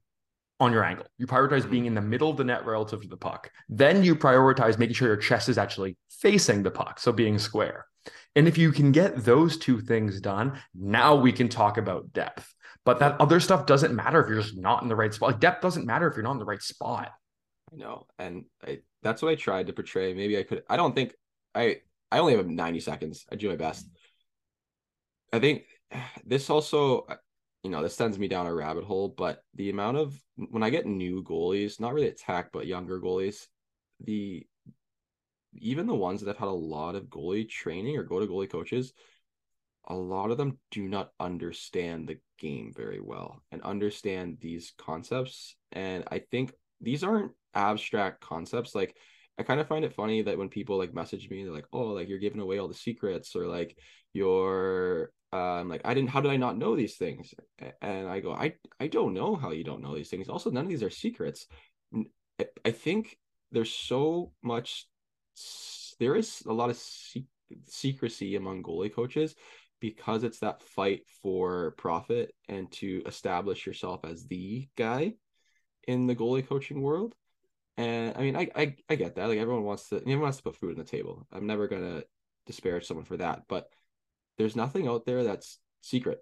on 0.59 0.73
your 0.73 0.85
angle. 0.85 1.07
You 1.19 1.27
prioritize 1.27 1.61
mm-hmm. 1.61 1.71
being 1.71 1.87
in 1.87 1.95
the 1.95 2.01
middle 2.01 2.31
of 2.31 2.37
the 2.37 2.45
net 2.45 2.65
relative 2.65 3.03
to 3.03 3.09
the 3.09 3.17
puck. 3.17 3.51
Then 3.69 4.03
you 4.03 4.17
prioritize 4.17 4.79
making 4.79 4.95
sure 4.95 5.09
your 5.09 5.17
chest 5.17 5.49
is 5.49 5.59
actually 5.59 5.97
facing 6.09 6.63
the 6.63 6.71
puck, 6.71 6.99
so 6.99 7.13
being 7.13 7.39
square. 7.39 7.87
And 8.35 8.47
if 8.47 8.59
you 8.59 8.73
can 8.73 8.93
get 8.93 9.25
those 9.25 9.57
two 9.57 9.81
things 9.81 10.21
done, 10.21 10.61
now 10.75 11.15
we 11.15 11.33
can 11.33 11.49
talk 11.49 11.79
about 11.79 12.13
depth. 12.13 12.55
But 12.85 13.01
that 13.01 13.21
other 13.21 13.41
stuff 13.41 13.67
doesn't 13.67 13.95
matter 13.95 14.23
if 14.23 14.29
you're 14.29 14.41
just 14.41 14.57
not 14.57 14.83
in 14.83 14.89
the 14.89 14.97
right 14.97 15.13
spot. 15.13 15.33
Like 15.33 15.41
depth 15.41 15.63
doesn't 15.63 15.87
matter 15.87 16.07
if 16.09 16.17
you're 16.17 16.23
not 16.23 16.33
in 16.33 16.39
the 16.39 16.45
right 16.45 16.63
spot 16.63 17.11
I 17.73 17.77
know, 17.77 18.07
and 18.19 18.45
I 18.67 18.81
that's 19.03 19.23
what 19.23 19.31
I 19.31 19.35
tried 19.35 19.67
to 19.67 19.73
portray. 19.73 20.15
Maybe 20.15 20.39
I 20.39 20.43
could. 20.43 20.63
I 20.69 20.77
don't 20.77 20.95
think 20.95 21.15
I. 21.55 21.79
I 22.13 22.21
only 22.21 22.37
have 22.37 22.47
90 22.47 22.81
seconds. 22.81 23.27
I 23.31 23.35
do 23.35 23.49
my 23.49 23.57
best. 23.57 23.87
Mm-hmm. 23.87 25.37
I 25.37 25.41
think 25.41 25.65
this 26.25 26.49
also, 26.51 27.07
you 27.67 27.73
know, 27.73 27.83
this 27.83 27.97
sends 27.97 28.17
me 28.17 28.29
down 28.29 28.47
a 28.47 28.55
rabbit 28.55 28.85
hole. 28.85 29.09
But 29.09 29.43
the 29.55 29.71
amount 29.71 29.97
of 29.97 30.17
when 30.37 30.63
I 30.63 30.71
get 30.71 30.87
new 30.87 31.25
goalies, 31.25 31.81
not 31.81 31.93
really 31.93 32.07
attack, 32.07 32.51
but 32.53 32.69
younger 32.69 33.01
goalies, 33.01 33.49
the 33.99 34.47
even 35.55 35.89
the 35.89 35.95
ones 35.95 36.21
that 36.21 36.29
have 36.29 36.37
had 36.37 36.47
a 36.47 36.51
lot 36.53 36.95
of 36.95 37.07
goalie 37.07 37.49
training 37.49 37.97
or 37.97 38.05
go 38.05 38.21
to 38.21 38.27
goalie 38.27 38.49
coaches, 38.49 38.93
a 39.89 39.95
lot 39.95 40.31
of 40.31 40.39
them 40.39 40.59
do 40.71 40.87
not 40.87 41.11
understand 41.19 42.07
the 42.07 42.19
game 42.39 42.73
very 42.77 43.01
well 43.01 43.43
and 43.51 43.63
understand 43.63 44.39
these 44.41 44.73
concepts. 44.79 45.57
And 45.73 46.05
I 46.09 46.21
think 46.21 46.53
these 46.81 47.03
aren't 47.03 47.33
abstract 47.53 48.21
concepts. 48.21 48.77
Like 48.77 48.97
I 49.39 49.43
kind 49.43 49.59
of 49.59 49.67
find 49.67 49.85
it 49.85 49.95
funny 49.95 50.23
that 50.23 50.39
when 50.39 50.51
people 50.51 50.79
like 50.79 50.95
message 50.95 51.29
me, 51.29 51.43
they're 51.43 51.53
like, 51.53 51.67
"Oh, 51.73 51.89
like 51.89 52.09
you're 52.09 52.21
giving 52.21 52.41
away 52.41 52.59
all 52.59 52.69
the 52.69 52.75
secrets," 52.75 53.35
or 53.35 53.49
like 53.49 53.77
you're 54.13 55.11
um 55.37 55.69
like 55.69 55.83
I 55.85 55.95
didn't. 55.95 56.11
How 56.11 56.21
did 56.21 56.31
I 56.31 56.37
not 56.37 56.59
know 56.59 56.77
these 56.77 56.97
things? 56.97 57.35
And 57.81 58.09
I 58.09 58.21
go, 58.21 58.33
I 58.33 58.55
I 58.81 58.87
don't 58.87 59.15
know 59.15 59.37
how 59.37 59.51
you 59.51 59.65
don't 59.65 59.83
know 59.83 59.95
these 59.95 60.11
things. 60.11 60.29
Also, 60.29 60.51
none 60.51 60.65
of 60.65 60.71
these 60.71 60.83
are 60.83 60.91
secrets. 60.91 61.47
I 62.65 62.71
think 62.71 63.19
there's 63.53 63.73
so 63.73 64.33
much. 64.43 64.87
There 65.99 66.17
is 66.17 66.43
a 66.47 66.53
lot 66.53 66.71
of 66.71 66.79
secrecy 67.65 68.37
among 68.37 68.63
goalie 68.63 68.93
coaches 68.93 69.35
because 69.81 70.25
it's 70.25 70.41
that 70.41 70.63
fight 70.63 71.03
for 71.23 71.73
profit 71.73 72.35
and 72.49 72.71
to 72.73 73.03
establish 73.07 73.67
yourself 73.67 74.01
as 74.05 74.27
the 74.27 74.69
guy 74.77 75.15
in 75.87 76.07
the 76.07 76.17
goalie 76.17 76.47
coaching 76.47 76.83
world. 76.83 77.15
And 77.77 78.17
I 78.17 78.21
mean, 78.23 78.37
I, 78.37 78.49
I 78.57 78.77
I 78.89 78.95
get 78.97 79.17
that. 79.17 79.29
Like 79.29 79.39
everyone 79.39 79.65
wants 79.65 79.89
to, 79.91 79.97
everyone 79.97 80.23
wants 80.23 80.39
to 80.39 80.45
put 80.45 80.57
food 80.57 80.73
on 80.73 80.79
the 80.79 80.85
table. 80.85 81.27
I'm 81.33 81.47
never 81.47 81.69
gonna 81.69 82.03
disparage 82.47 82.87
someone 82.87 83.05
for 83.05 83.19
that, 83.19 83.43
but 83.49 83.69
there's 84.39 84.57
nothing 84.57 84.89
out 84.89 85.07
there 85.07 85.25
that's 85.25 85.59
secret. 85.81 86.19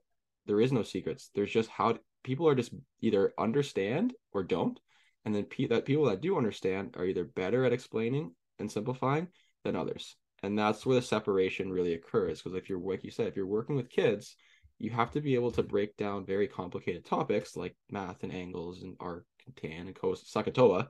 There 0.46 0.60
is 0.60 0.72
no 0.72 0.82
secrets. 0.82 1.30
There's 1.34 1.50
just 1.50 1.70
how 1.70 1.98
people 2.22 2.48
are 2.48 2.54
just 2.54 2.72
either 3.00 3.32
understand 3.38 4.14
or 4.32 4.42
don't, 4.42 4.78
and 5.24 5.34
then 5.34 5.44
pe- 5.44 5.68
that 5.68 5.86
people 5.86 6.06
that 6.06 6.20
do 6.20 6.36
understand 6.36 6.94
are 6.96 7.04
either 7.04 7.24
better 7.24 7.64
at 7.64 7.72
explaining 7.72 8.32
and 8.58 8.70
simplifying 8.70 9.28
than 9.64 9.76
others 9.76 10.16
and 10.44 10.58
that's 10.58 10.84
where 10.84 10.96
the 10.96 11.02
separation 11.02 11.72
really 11.72 11.94
occurs 11.94 12.42
because 12.42 12.56
if 12.56 12.68
you're 12.68 12.78
like 12.78 13.02
you 13.02 13.10
said 13.10 13.26
if 13.26 13.36
you're 13.36 13.46
working 13.46 13.76
with 13.76 13.88
kids 13.88 14.36
you 14.78 14.90
have 14.90 15.10
to 15.10 15.20
be 15.20 15.34
able 15.34 15.50
to 15.50 15.62
break 15.62 15.96
down 15.96 16.26
very 16.26 16.46
complicated 16.46 17.04
topics 17.04 17.56
like 17.56 17.74
math 17.90 18.22
and 18.22 18.32
angles 18.32 18.82
and 18.82 18.94
arc 19.00 19.24
and 19.46 19.56
tan 19.56 19.86
and 19.86 19.96
cos 19.96 20.22
SOHCAHTOA 20.30 20.88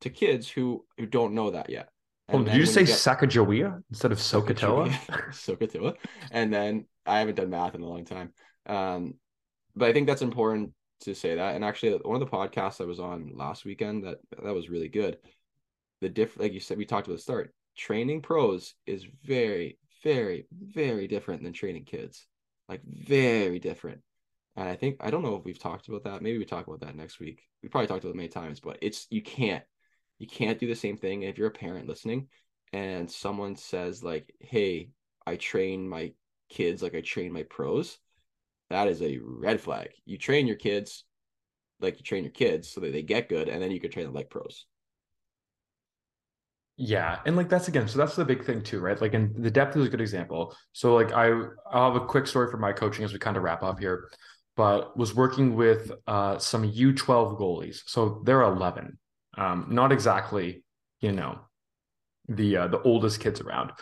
to 0.00 0.10
kids 0.10 0.48
who 0.48 0.84
who 0.98 1.06
don't 1.06 1.34
know 1.34 1.50
that 1.50 1.70
yet 1.70 1.88
oh, 2.30 2.42
did 2.42 2.54
you 2.54 2.66
say 2.66 2.82
you 2.82 2.86
get... 2.86 2.96
SOHCAHTOA 2.96 3.82
instead 3.90 4.12
of 4.12 4.18
SOHCAHTOA? 4.18 4.90
SOHCAHTOA. 5.30 5.94
And 6.30 6.52
then 6.52 6.86
I 7.04 7.20
haven't 7.20 7.36
done 7.36 7.50
math 7.50 7.74
in 7.74 7.82
a 7.82 7.88
long 7.88 8.04
time. 8.04 8.32
Um, 8.66 9.14
but 9.74 9.88
I 9.88 9.92
think 9.92 10.06
that's 10.06 10.22
important 10.22 10.72
to 11.00 11.14
say 11.14 11.34
that. 11.34 11.54
And 11.54 11.64
actually, 11.64 11.92
one 11.92 12.20
of 12.20 12.28
the 12.28 12.36
podcasts 12.36 12.80
I 12.80 12.84
was 12.84 13.00
on 13.00 13.32
last 13.34 13.64
weekend 13.64 14.04
that 14.04 14.18
that 14.42 14.54
was 14.54 14.68
really 14.68 14.88
good. 14.88 15.18
The 16.00 16.08
diff, 16.08 16.38
like 16.38 16.52
you 16.52 16.60
said, 16.60 16.78
we 16.78 16.84
talked 16.84 17.06
about 17.06 17.16
the 17.16 17.22
start 17.22 17.54
training 17.76 18.22
pros 18.22 18.74
is 18.86 19.06
very, 19.24 19.78
very, 20.02 20.46
very 20.52 21.06
different 21.06 21.42
than 21.42 21.52
training 21.52 21.84
kids. 21.84 22.26
Like 22.68 22.80
very 22.84 23.58
different. 23.58 24.00
And 24.56 24.68
I 24.68 24.74
think 24.74 24.96
I 25.00 25.10
don't 25.10 25.22
know 25.22 25.36
if 25.36 25.44
we've 25.44 25.58
talked 25.58 25.88
about 25.88 26.04
that. 26.04 26.22
Maybe 26.22 26.38
we 26.38 26.44
talk 26.44 26.66
about 26.66 26.80
that 26.80 26.96
next 26.96 27.20
week. 27.20 27.42
We 27.62 27.68
probably 27.68 27.86
talked 27.86 28.04
about 28.04 28.14
it 28.14 28.16
many 28.16 28.28
times, 28.28 28.60
but 28.60 28.78
it's 28.80 29.06
you 29.10 29.22
can't 29.22 29.62
you 30.18 30.26
can't 30.26 30.58
do 30.58 30.66
the 30.66 30.74
same 30.74 30.96
thing 30.96 31.22
if 31.22 31.38
you're 31.38 31.48
a 31.48 31.50
parent 31.52 31.88
listening 31.88 32.28
and 32.72 33.10
someone 33.10 33.56
says 33.56 34.02
like, 34.02 34.34
"Hey, 34.40 34.90
I 35.26 35.36
train 35.36 35.88
my 35.88 36.12
kids 36.48 36.82
like 36.82 36.94
I 36.94 37.00
train 37.00 37.32
my 37.32 37.44
pros." 37.44 37.98
That 38.70 38.88
is 38.88 39.02
a 39.02 39.18
red 39.22 39.60
flag. 39.60 39.90
You 40.04 40.18
train 40.18 40.46
your 40.46 40.56
kids 40.56 41.04
like 41.80 41.98
you 41.98 42.04
train 42.04 42.24
your 42.24 42.32
kids 42.32 42.70
so 42.70 42.80
that 42.80 42.92
they 42.92 43.02
get 43.02 43.28
good 43.28 43.48
and 43.48 43.62
then 43.62 43.70
you 43.70 43.80
can 43.80 43.90
train 43.90 44.06
them 44.06 44.14
like 44.14 44.30
pros. 44.30 44.66
Yeah, 46.78 47.20
and 47.24 47.36
like 47.36 47.48
that's 47.48 47.68
again, 47.68 47.88
so 47.88 47.96
that's 47.98 48.16
the 48.16 48.24
big 48.24 48.44
thing 48.44 48.62
too, 48.62 48.80
right? 48.80 49.00
Like, 49.00 49.14
and 49.14 49.34
the 49.42 49.50
depth 49.50 49.76
is 49.76 49.86
a 49.86 49.88
good 49.88 50.00
example. 50.00 50.54
So, 50.72 50.94
like, 50.94 51.10
I 51.12 51.28
I'll 51.70 51.92
have 51.92 52.02
a 52.02 52.04
quick 52.04 52.26
story 52.26 52.50
for 52.50 52.58
my 52.58 52.72
coaching 52.72 53.02
as 53.04 53.14
we 53.14 53.18
kind 53.18 53.36
of 53.38 53.42
wrap 53.42 53.62
up 53.62 53.78
here, 53.78 54.10
but 54.56 54.94
was 54.96 55.14
working 55.14 55.54
with 55.56 55.90
uh, 56.06 56.38
some 56.38 56.64
U12 56.64 57.38
goalies. 57.38 57.80
So 57.86 58.20
they're 58.26 58.42
11, 58.42 58.98
um, 59.36 59.66
not 59.70 59.92
exactly, 59.92 60.64
you 61.00 61.12
know, 61.12 61.40
the 62.28 62.56
uh, 62.56 62.68
the 62.68 62.80
oldest 62.82 63.20
kids 63.20 63.40
around. 63.40 63.72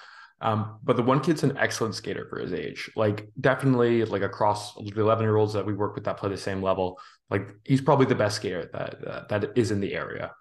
Um, 0.41 0.79
but 0.83 0.97
the 0.97 1.03
one 1.03 1.21
kid's 1.21 1.43
an 1.43 1.57
excellent 1.57 1.95
skater 1.95 2.27
for 2.29 2.39
his 2.39 2.53
age. 2.53 2.91
Like 2.97 3.29
definitely, 3.41 4.05
like 4.05 4.23
across 4.23 4.75
the 4.75 5.01
11 5.01 5.25
year 5.25 5.37
olds 5.37 5.55
that 5.55 5.65
we 5.65 5.73
work 5.73 5.95
with 5.95 6.05
that 6.05 6.19
play 6.19 6.29
the 6.29 6.37
same 6.37 6.63
level, 6.63 7.01
like 7.31 7.49
he's 7.65 7.81
probably 7.81 8.07
the 8.07 8.15
best 8.15 8.37
skater 8.37 8.69
that 8.73 9.07
uh, 9.07 9.25
that 9.29 9.57
is 9.57 9.71
in 9.71 9.81
the 9.81 9.95
area. 9.95 10.33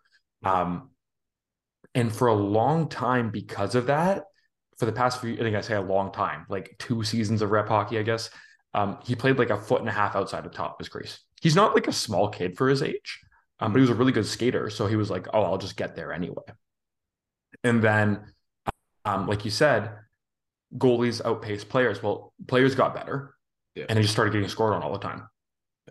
Um, 0.44 0.90
and 1.96 2.14
for 2.14 2.28
a 2.28 2.34
long 2.34 2.90
time, 2.90 3.30
because 3.30 3.76
of 3.76 3.86
that, 3.86 4.24
for 4.78 4.86
the 4.86 4.92
past 4.92 5.22
few, 5.22 5.34
I 5.34 5.38
think 5.38 5.56
I 5.56 5.62
say 5.62 5.76
a 5.76 5.82
long 5.82 6.12
time, 6.12 6.46
like 6.50 6.76
two 6.80 7.04
seasons 7.04 7.42
of 7.42 7.52
rep 7.52 7.68
hockey, 7.68 8.00
I 8.00 8.04
guess, 8.04 8.30
um, 8.74 8.98
he 9.04 9.16
played 9.16 9.38
like 9.38 9.52
a 9.52 9.58
foot 9.58 9.82
and 9.82 9.90
a 9.90 9.94
half 9.94 10.16
outside 10.16 10.44
the 10.44 10.50
top 10.50 10.74
of 10.74 10.78
his 10.80 10.90
crease. 10.90 11.20
He's 11.42 11.56
not 11.56 11.76
like 11.76 11.88
a 11.88 11.94
small 11.94 12.30
kid 12.30 12.58
for 12.58 12.70
his 12.70 12.82
age, 12.82 13.20
um, 13.60 13.72
but 13.72 13.78
he 13.78 13.82
was 13.82 13.90
a 13.90 13.96
really 13.96 14.12
good 14.12 14.26
skater. 14.26 14.70
So 14.70 14.88
he 14.88 14.96
was 14.96 15.10
like, 15.10 15.28
oh, 15.34 15.44
I'll 15.44 15.58
just 15.58 15.78
get 15.78 15.96
there 15.96 16.14
anyway. 16.14 16.44
And 17.64 17.82
then, 17.82 18.34
um, 19.06 19.28
like 19.28 19.46
you 19.46 19.52
said, 19.52 19.92
goalies 20.78 21.24
outpaced 21.24 21.70
players. 21.70 22.02
Well, 22.02 22.34
players 22.48 22.76
got 22.76 22.96
better 22.96 23.36
yeah. 23.76 23.86
and 23.90 23.98
they 23.98 24.02
just 24.02 24.14
started 24.14 24.34
getting 24.34 24.50
scored 24.50 24.74
on 24.74 24.82
all 24.82 24.94
the 24.94 25.00
time 25.00 25.28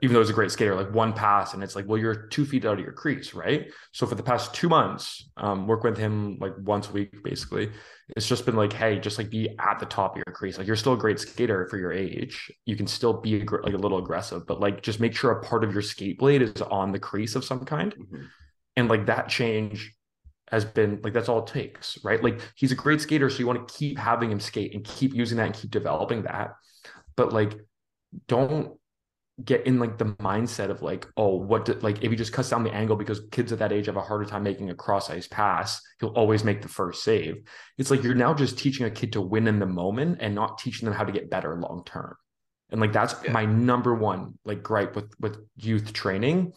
even 0.02 0.14
though 0.14 0.20
he's 0.20 0.30
a 0.30 0.34
great 0.34 0.50
skater, 0.50 0.74
like 0.74 0.92
one 0.92 1.12
pass, 1.12 1.54
and 1.54 1.62
it's 1.62 1.76
like, 1.76 1.86
well, 1.86 1.96
you're 1.96 2.26
two 2.26 2.44
feet 2.44 2.64
out 2.64 2.74
of 2.74 2.80
your 2.80 2.92
crease, 2.92 3.34
right? 3.34 3.70
So 3.92 4.04
for 4.04 4.16
the 4.16 4.22
past 4.22 4.52
two 4.52 4.68
months, 4.68 5.30
um, 5.36 5.68
work 5.68 5.84
with 5.84 5.96
him 5.96 6.38
like 6.40 6.54
once 6.58 6.88
a 6.88 6.92
week, 6.92 7.22
basically. 7.22 7.70
It's 8.16 8.26
just 8.26 8.44
been 8.44 8.56
like, 8.56 8.72
hey, 8.72 8.98
just 8.98 9.16
like 9.16 9.30
be 9.30 9.56
at 9.60 9.78
the 9.78 9.86
top 9.86 10.16
of 10.16 10.22
your 10.26 10.34
crease. 10.34 10.58
Like 10.58 10.66
you're 10.66 10.74
still 10.74 10.94
a 10.94 10.98
great 10.98 11.20
skater 11.20 11.68
for 11.70 11.78
your 11.78 11.92
age. 11.92 12.50
You 12.66 12.74
can 12.74 12.88
still 12.88 13.12
be 13.12 13.38
like 13.38 13.74
a 13.74 13.78
little 13.78 13.98
aggressive, 13.98 14.44
but 14.44 14.58
like 14.58 14.82
just 14.82 14.98
make 14.98 15.14
sure 15.14 15.30
a 15.30 15.40
part 15.40 15.62
of 15.62 15.72
your 15.72 15.82
skate 15.82 16.18
blade 16.18 16.42
is 16.42 16.60
on 16.62 16.90
the 16.90 16.98
crease 16.98 17.36
of 17.36 17.44
some 17.44 17.64
kind. 17.64 17.94
Mm-hmm. 17.94 18.22
And 18.76 18.88
like 18.88 19.06
that 19.06 19.28
change 19.28 19.94
has 20.50 20.64
been 20.64 21.00
like 21.04 21.12
that's 21.12 21.28
all 21.28 21.44
it 21.44 21.46
takes, 21.46 21.96
right? 22.02 22.22
Like 22.22 22.40
he's 22.56 22.72
a 22.72 22.74
great 22.74 23.00
skater, 23.00 23.30
so 23.30 23.38
you 23.38 23.46
want 23.46 23.68
to 23.68 23.74
keep 23.74 23.98
having 23.98 24.32
him 24.32 24.40
skate 24.40 24.74
and 24.74 24.82
keep 24.82 25.14
using 25.14 25.38
that 25.38 25.46
and 25.46 25.54
keep 25.54 25.70
developing 25.70 26.22
that. 26.24 26.54
But 27.16 27.32
like, 27.32 27.54
don't 28.26 28.76
get 29.42 29.66
in 29.66 29.78
like 29.78 29.98
the 29.98 30.04
mindset 30.04 30.70
of 30.70 30.82
like, 30.82 31.06
oh, 31.16 31.36
what 31.36 31.64
did 31.64 31.82
like 31.82 32.02
if 32.02 32.10
he 32.10 32.16
just 32.16 32.32
cuts 32.32 32.50
down 32.50 32.64
the 32.64 32.74
angle 32.74 32.96
because 32.96 33.22
kids 33.30 33.52
at 33.52 33.58
that 33.60 33.72
age 33.72 33.86
have 33.86 33.96
a 33.96 34.00
harder 34.00 34.24
time 34.24 34.42
making 34.42 34.70
a 34.70 34.74
cross 34.74 35.10
ice 35.10 35.26
pass, 35.26 35.80
he'll 36.00 36.10
always 36.10 36.44
make 36.44 36.62
the 36.62 36.68
first 36.68 37.02
save. 37.02 37.42
It's 37.78 37.90
like 37.90 38.02
you're 38.02 38.14
now 38.14 38.34
just 38.34 38.58
teaching 38.58 38.86
a 38.86 38.90
kid 38.90 39.12
to 39.14 39.20
win 39.20 39.48
in 39.48 39.58
the 39.58 39.66
moment 39.66 40.18
and 40.20 40.34
not 40.34 40.58
teaching 40.58 40.86
them 40.86 40.94
how 40.94 41.04
to 41.04 41.12
get 41.12 41.30
better 41.30 41.56
long 41.56 41.82
term. 41.84 42.14
And 42.70 42.80
like 42.80 42.92
that's 42.92 43.14
yeah. 43.24 43.32
my 43.32 43.44
number 43.44 43.94
one 43.94 44.38
like 44.44 44.62
gripe 44.62 44.94
with 44.94 45.12
with 45.18 45.38
youth 45.56 45.92
training 45.92 46.52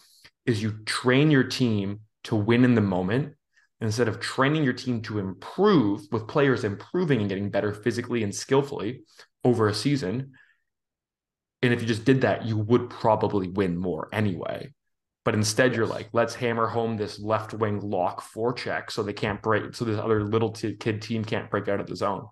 is 0.46 0.62
you 0.62 0.84
train 0.86 1.32
your 1.32 1.44
team 1.44 2.02
to 2.26 2.36
win 2.36 2.64
in 2.64 2.76
the 2.76 2.82
moment 2.82 3.34
instead 3.82 4.08
of 4.08 4.20
training 4.20 4.64
your 4.64 4.74
team 4.74 5.02
to 5.02 5.20
improve 5.20 6.02
with 6.12 6.28
players 6.28 6.64
improving 6.64 7.20
and 7.20 7.30
getting 7.30 7.50
better 7.50 7.74
physically 7.74 8.24
and 8.24 8.34
skillfully 8.34 9.02
over 9.44 9.68
a 9.68 9.74
season 9.74 10.32
and 11.62 11.74
if 11.74 11.82
you 11.82 11.88
just 11.88 12.06
did 12.06 12.22
that, 12.22 12.46
you 12.46 12.58
would 12.58 12.90
probably 12.90 13.48
win 13.48 13.78
more 13.78 14.10
anyway. 14.12 14.74
But 15.24 15.34
instead, 15.34 15.72
yes. 15.72 15.78
you're 15.78 15.88
like, 15.88 16.10
let's 16.14 16.36
hammer 16.36 16.68
home 16.68 16.98
this 16.98 17.20
left 17.20 17.54
wing 17.54 17.82
lock 17.82 18.22
forecheck 18.22 18.92
so 18.92 19.02
they 19.02 19.14
can't 19.14 19.42
break, 19.42 19.76
so 19.76 19.84
this 19.84 20.00
other 20.00 20.24
little 20.24 20.52
t- 20.52 20.76
kid 20.76 21.02
team 21.02 21.26
can't 21.26 21.50
break 21.50 21.68
out 21.68 21.80
of 21.80 21.88
the 21.88 21.96
zone. 21.96 22.28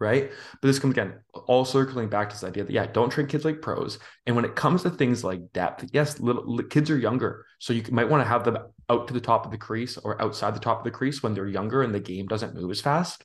Right. 0.00 0.32
But 0.60 0.66
this 0.66 0.80
comes 0.80 0.94
again, 0.94 1.20
all 1.46 1.64
circling 1.64 2.08
back 2.08 2.28
to 2.28 2.34
this 2.34 2.42
idea 2.42 2.64
that, 2.64 2.72
yeah, 2.72 2.86
don't 2.86 3.10
train 3.10 3.28
kids 3.28 3.44
like 3.44 3.62
pros. 3.62 4.00
And 4.26 4.34
when 4.34 4.44
it 4.44 4.56
comes 4.56 4.82
to 4.82 4.90
things 4.90 5.22
like 5.22 5.52
depth, 5.52 5.88
yes, 5.92 6.18
little, 6.18 6.42
little 6.44 6.68
kids 6.68 6.90
are 6.90 6.98
younger. 6.98 7.46
So 7.60 7.72
you 7.72 7.84
might 7.92 8.08
want 8.08 8.20
to 8.24 8.28
have 8.28 8.42
them 8.42 8.58
out 8.90 9.06
to 9.06 9.14
the 9.14 9.20
top 9.20 9.44
of 9.44 9.52
the 9.52 9.58
crease 9.58 9.96
or 9.98 10.20
outside 10.20 10.56
the 10.56 10.60
top 10.60 10.78
of 10.78 10.84
the 10.84 10.90
crease 10.90 11.22
when 11.22 11.34
they're 11.34 11.46
younger 11.46 11.82
and 11.82 11.94
the 11.94 12.00
game 12.00 12.26
doesn't 12.26 12.56
move 12.56 12.72
as 12.72 12.80
fast. 12.80 13.24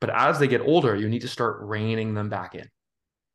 But 0.00 0.10
as 0.10 0.40
they 0.40 0.48
get 0.48 0.62
older, 0.62 0.96
you 0.96 1.08
need 1.08 1.22
to 1.22 1.28
start 1.28 1.58
reining 1.60 2.14
them 2.14 2.28
back 2.28 2.56
in 2.56 2.68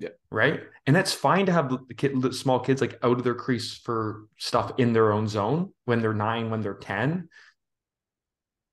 yeah. 0.01 0.09
Right. 0.31 0.61
And 0.87 0.95
that's 0.95 1.13
fine 1.13 1.45
to 1.45 1.51
have 1.51 1.69
the, 1.69 1.93
kid, 1.93 2.33
small 2.33 2.59
kids 2.59 2.81
like 2.81 2.97
out 3.03 3.17
of 3.19 3.23
their 3.23 3.35
crease 3.35 3.77
for 3.77 4.25
stuff 4.37 4.73
in 4.77 4.93
their 4.93 5.11
own 5.11 5.27
zone 5.27 5.73
when 5.85 6.01
they're 6.01 6.13
nine, 6.13 6.49
when 6.49 6.61
they're 6.61 6.73
10. 6.73 7.29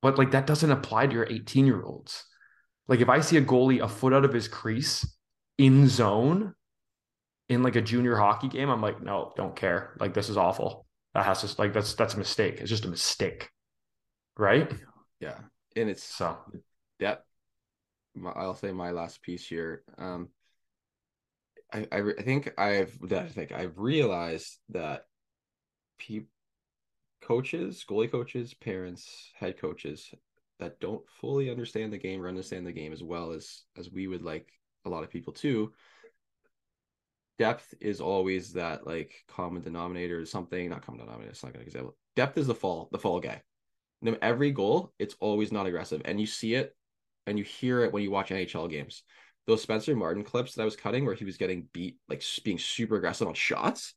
But 0.00 0.16
like 0.18 0.30
that 0.30 0.46
doesn't 0.46 0.70
apply 0.70 1.06
to 1.06 1.12
your 1.12 1.26
18 1.28 1.66
year 1.66 1.82
olds. 1.82 2.24
Like 2.86 3.00
if 3.00 3.08
I 3.08 3.20
see 3.20 3.36
a 3.36 3.42
goalie 3.44 3.82
a 3.82 3.88
foot 3.88 4.14
out 4.14 4.24
of 4.24 4.32
his 4.32 4.48
crease 4.48 5.06
in 5.58 5.88
zone 5.88 6.54
in 7.48 7.62
like 7.62 7.76
a 7.76 7.82
junior 7.82 8.16
hockey 8.16 8.48
game, 8.48 8.70
I'm 8.70 8.80
like, 8.80 9.02
no, 9.02 9.32
don't 9.36 9.54
care. 9.56 9.96
Like 10.00 10.14
this 10.14 10.28
is 10.30 10.36
awful. 10.36 10.86
That 11.14 11.24
has 11.26 11.42
to 11.42 11.60
like 11.60 11.72
that's 11.74 11.94
that's 11.94 12.14
a 12.14 12.18
mistake. 12.18 12.60
It's 12.60 12.70
just 12.70 12.84
a 12.84 12.88
mistake. 12.88 13.50
right? 14.36 14.72
Yeah, 15.20 15.38
and 15.76 15.90
it's 15.90 16.04
So 16.04 16.38
my- 18.14 18.32
I'll 18.32 18.54
say 18.54 18.72
my 18.72 18.90
last 18.90 19.22
piece 19.22 19.46
here. 19.46 19.82
Um, 19.96 20.28
I 21.72 21.86
I, 21.92 22.22
think 22.22 22.52
I've 22.58 22.96
I 23.10 23.26
think 23.26 23.52
I've 23.52 23.78
realized 23.78 24.58
that 24.70 25.06
people, 25.98 26.28
coaches, 27.20 27.84
goalie 27.88 28.10
coaches, 28.10 28.54
parents, 28.54 29.30
head 29.34 29.58
coaches 29.58 30.12
that 30.60 30.80
don't 30.80 31.08
fully 31.20 31.50
understand 31.50 31.92
the 31.92 31.98
game 31.98 32.22
or 32.22 32.28
understand 32.28 32.66
the 32.66 32.72
game 32.72 32.92
as 32.92 33.02
well 33.02 33.32
as 33.32 33.62
as 33.76 33.90
we 33.90 34.06
would 34.06 34.22
like 34.22 34.48
a 34.84 34.88
lot 34.88 35.04
of 35.04 35.10
people 35.10 35.32
to. 35.34 35.72
Depth 37.38 37.72
is 37.80 38.00
always 38.00 38.54
that 38.54 38.86
like 38.86 39.14
common 39.28 39.62
denominator 39.62 40.18
or 40.20 40.26
something. 40.26 40.68
Not 40.68 40.84
common 40.84 41.00
denominator. 41.00 41.30
It's 41.30 41.44
not 41.44 41.54
an 41.54 41.60
example. 41.60 41.96
Depth 42.16 42.36
is 42.38 42.48
the 42.48 42.54
fall, 42.54 42.88
the 42.90 42.98
fall 42.98 43.20
guy. 43.20 43.42
No, 44.00 44.16
every 44.22 44.50
goal, 44.52 44.92
it's 44.98 45.16
always 45.20 45.52
not 45.52 45.66
aggressive, 45.66 46.02
and 46.04 46.20
you 46.20 46.26
see 46.26 46.54
it 46.54 46.74
and 47.26 47.38
you 47.38 47.44
hear 47.44 47.84
it 47.84 47.92
when 47.92 48.02
you 48.02 48.10
watch 48.10 48.30
NHL 48.30 48.70
games. 48.70 49.02
Those 49.48 49.62
Spencer 49.62 49.96
Martin 49.96 50.24
clips 50.24 50.54
that 50.54 50.62
I 50.62 50.66
was 50.66 50.76
cutting 50.76 51.06
where 51.06 51.14
he 51.14 51.24
was 51.24 51.38
getting 51.38 51.66
beat, 51.72 51.96
like 52.08 52.22
being 52.44 52.58
super 52.58 52.96
aggressive 52.96 53.26
on 53.26 53.34
shots, 53.34 53.94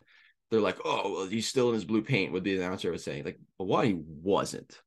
they're 0.49 0.61
like, 0.61 0.77
oh, 0.85 1.13
well, 1.13 1.27
he's 1.27 1.47
still 1.47 1.67
in 1.67 1.75
his 1.75 1.83
blue 1.83 2.01
paint, 2.01 2.31
what 2.31 2.45
the 2.45 2.55
announcer 2.55 2.89
was 2.89 3.03
saying. 3.03 3.25
Like, 3.25 3.37
well, 3.59 3.67
one, 3.67 3.85
he 3.85 3.93
wasn't. 3.93 4.81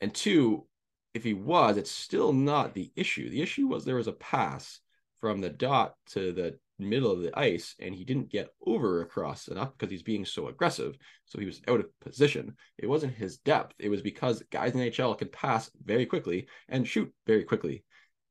And 0.00 0.12
two, 0.12 0.66
if 1.14 1.22
he 1.22 1.32
was, 1.32 1.76
it's 1.76 1.92
still 1.92 2.32
not 2.32 2.74
the 2.74 2.90
issue. 2.96 3.30
The 3.30 3.40
issue 3.40 3.68
was 3.68 3.84
there 3.84 3.94
was 3.94 4.08
a 4.08 4.12
pass 4.12 4.80
from 5.20 5.40
the 5.40 5.48
dot 5.48 5.94
to 6.10 6.32
the 6.32 6.58
middle 6.80 7.12
of 7.12 7.22
the 7.22 7.38
ice, 7.38 7.76
and 7.78 7.94
he 7.94 8.04
didn't 8.04 8.32
get 8.32 8.50
over 8.66 9.02
across 9.02 9.46
enough 9.46 9.70
because 9.78 9.92
he's 9.92 10.02
being 10.02 10.24
so 10.24 10.48
aggressive. 10.48 10.96
So 11.26 11.38
he 11.38 11.46
was 11.46 11.62
out 11.68 11.78
of 11.78 12.00
position. 12.00 12.56
It 12.78 12.88
wasn't 12.88 13.14
his 13.14 13.38
depth. 13.38 13.76
It 13.78 13.90
was 13.90 14.02
because 14.02 14.42
guys 14.50 14.72
in 14.72 14.80
NHL 14.80 15.18
can 15.18 15.28
pass 15.28 15.70
very 15.84 16.06
quickly 16.06 16.48
and 16.68 16.86
shoot 16.86 17.12
very 17.28 17.44
quickly. 17.44 17.84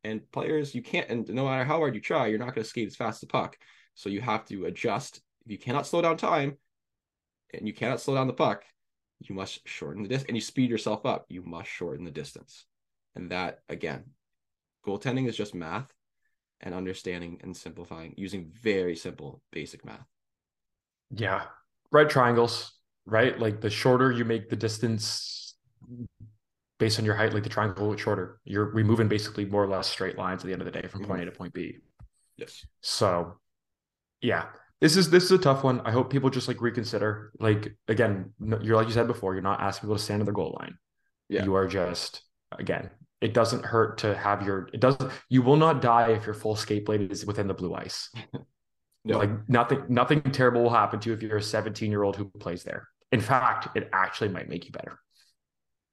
And 0.04 0.30
players, 0.32 0.74
you 0.74 0.82
can't, 0.82 1.10
and 1.10 1.28
no 1.30 1.46
matter 1.46 1.66
how 1.66 1.78
hard 1.78 1.96
you 1.96 2.02
try, 2.02 2.28
you're 2.28 2.40
not 2.40 2.56
going 2.56 2.64
to 2.64 2.70
skate 2.70 2.88
as 2.88 2.96
fast 2.96 3.18
as 3.18 3.22
the 3.22 3.28
puck. 3.28 3.58
So 3.96 4.10
you 4.10 4.22
have 4.22 4.46
to 4.46 4.66
adjust. 4.66 5.22
If 5.46 5.52
you 5.52 5.58
cannot 5.58 5.88
slow 5.88 6.02
down 6.02 6.18
time 6.18 6.58
and 7.54 7.68
you 7.68 7.74
cannot 7.74 8.00
slow 8.00 8.16
down 8.16 8.28
the 8.28 8.34
puck, 8.34 8.64
you 9.20 9.36
must 9.36 9.68
shorten 9.68 10.04
the 10.04 10.10
distance 10.10 10.30
and 10.30 10.38
you 10.38 10.42
speed 10.42 10.70
yourself 10.70 11.06
up. 11.06 11.26
You 11.28 11.44
must 11.44 11.70
shorten 11.70 12.06
the 12.06 12.12
distance. 12.12 12.66
And 13.16 13.32
that, 13.32 13.60
again, 13.68 14.06
goaltending 14.86 15.28
is 15.28 15.36
just 15.36 15.54
math 15.54 15.92
and 16.62 16.74
understanding 16.74 17.40
and 17.44 17.56
simplifying 17.56 18.14
using 18.18 18.52
very 18.62 18.96
simple 18.96 19.42
basic 19.52 19.84
math. 19.86 20.06
yeah, 21.16 21.44
right 21.92 22.10
triangles, 22.10 22.74
right? 23.06 23.38
Like 23.40 23.62
the 23.62 23.70
shorter 23.70 24.12
you 24.12 24.26
make 24.26 24.50
the 24.50 24.56
distance 24.56 25.56
based 26.80 26.98
on 26.98 27.06
your 27.06 27.15
height, 27.15 27.34
like 27.34 27.44
the 27.44 27.50
triangle 27.50 27.94
is 27.94 28.02
shorter. 28.02 28.39
You're 28.46 28.74
we 28.74 28.84
moving 28.84 29.08
basically 29.08 29.46
more 29.46 29.63
or 29.63 29.68
less 29.68 29.88
straight 29.88 30.18
lines 30.18 30.42
at 30.42 30.48
the 30.48 30.54
end 30.54 30.62
of 30.62 30.65
the 30.65 30.72
day 30.72 30.88
from 30.88 31.02
mm-hmm. 31.02 31.12
point 31.12 31.22
A 31.22 31.26
to 31.26 31.32
point 31.32 31.54
B. 31.54 31.78
Yes. 32.38 32.65
So 32.82 33.39
yeah, 34.22 34.46
this 34.82 34.98
is 34.98 35.10
this 35.10 35.26
is 35.26 35.32
a 35.32 35.38
tough 35.38 35.63
one. 35.63 35.82
I 35.82 35.92
hope 35.92 36.10
people 36.10 36.30
just 36.30 36.48
like 36.48 36.62
reconsider. 36.62 37.32
Like 37.39 37.76
again, 37.88 38.34
you're 38.62 38.76
like 38.76 38.88
you 38.88 38.94
said 38.94 39.08
before, 39.08 39.34
you're 39.34 39.44
not 39.44 39.62
asking 39.62 39.88
people 39.88 39.98
to 39.98 40.04
stand 40.04 40.22
at 40.22 40.26
the 40.26 40.32
goal 40.32 40.58
line. 40.60 40.78
Yeah. 41.28 41.44
You 41.44 41.56
are 41.56 41.68
just 41.68 42.24
again, 42.58 42.89
it 43.22 43.34
doesn't 43.34 43.65
hurt 43.65 44.00
to 44.00 44.15
have 44.15 44.46
your 44.46 44.70
it 44.74 44.80
doesn't 44.80 45.12
you 45.28 45.42
will 45.42 45.58
not 45.58 45.82
die 45.82 46.12
if 46.13 46.26
your 46.26 46.34
full 46.34 46.56
skate 46.56 46.86
blade 46.86 47.12
is 47.12 47.26
within 47.26 47.48
the 47.48 47.54
blue 47.54 47.74
ice. 47.76 48.10
No. 49.06 49.18
Like 49.18 49.48
nothing 49.50 49.84
nothing 49.88 50.22
terrible 50.22 50.62
will 50.62 50.70
happen 50.70 51.00
to 51.00 51.10
you 51.10 51.15
if 51.15 51.24
you're 51.24 51.38
a 51.38 51.42
17 51.42 51.89
year 51.89 52.04
old 52.04 52.18
who 52.18 52.26
plays 52.26 52.63
there. 52.63 52.89
In 53.13 53.22
fact, 53.22 53.76
it 53.76 53.89
actually 53.94 54.28
might 54.28 54.50
make 54.50 54.65
you 54.65 54.72
better. 54.72 55.00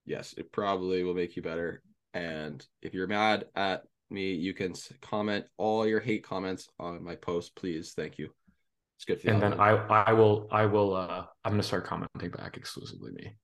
Yes, 0.07 0.35
it 0.38 0.53
probably 0.53 1.03
will 1.03 1.14
make 1.14 1.37
you 1.37 1.42
better. 1.42 1.83
And 2.14 2.64
if 2.81 2.95
you're 2.95 3.09
mad 3.09 3.47
at 3.57 3.83
me, 4.09 4.33
you 4.33 4.55
can 4.55 4.73
comment 5.03 5.45
all 5.59 5.87
your 5.87 6.01
hate 6.01 6.25
comments 6.25 6.69
on 6.79 7.03
my 7.03 7.16
post, 7.16 7.55
please. 7.57 7.92
Thank 7.95 8.19
you. 8.19 8.31
It's 8.97 9.05
good 9.05 9.21
for 9.21 9.27
the 9.27 9.33
And 9.33 9.42
then. 9.42 9.61
I 9.61 9.71
I 9.71 10.12
will 10.12 10.49
I 10.51 10.64
will 10.66 10.95
uh 10.95 11.27
I'm 11.45 11.53
gonna 11.53 11.62
start 11.62 11.85
commenting 11.85 12.31
back 12.31 12.57
exclusively 12.57 13.12
me. 13.12 13.37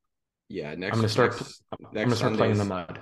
yeah, 0.49 0.75
next 0.75 0.95
I'm 0.95 1.01
gonna 1.01 1.09
start 1.09 1.33
next, 1.33 1.63
I'm 1.73 1.87
next 1.93 2.05
gonna 2.05 2.17
start 2.17 2.35
playing 2.35 2.53
in 2.53 2.59
the 2.59 2.65
mud. 2.65 3.01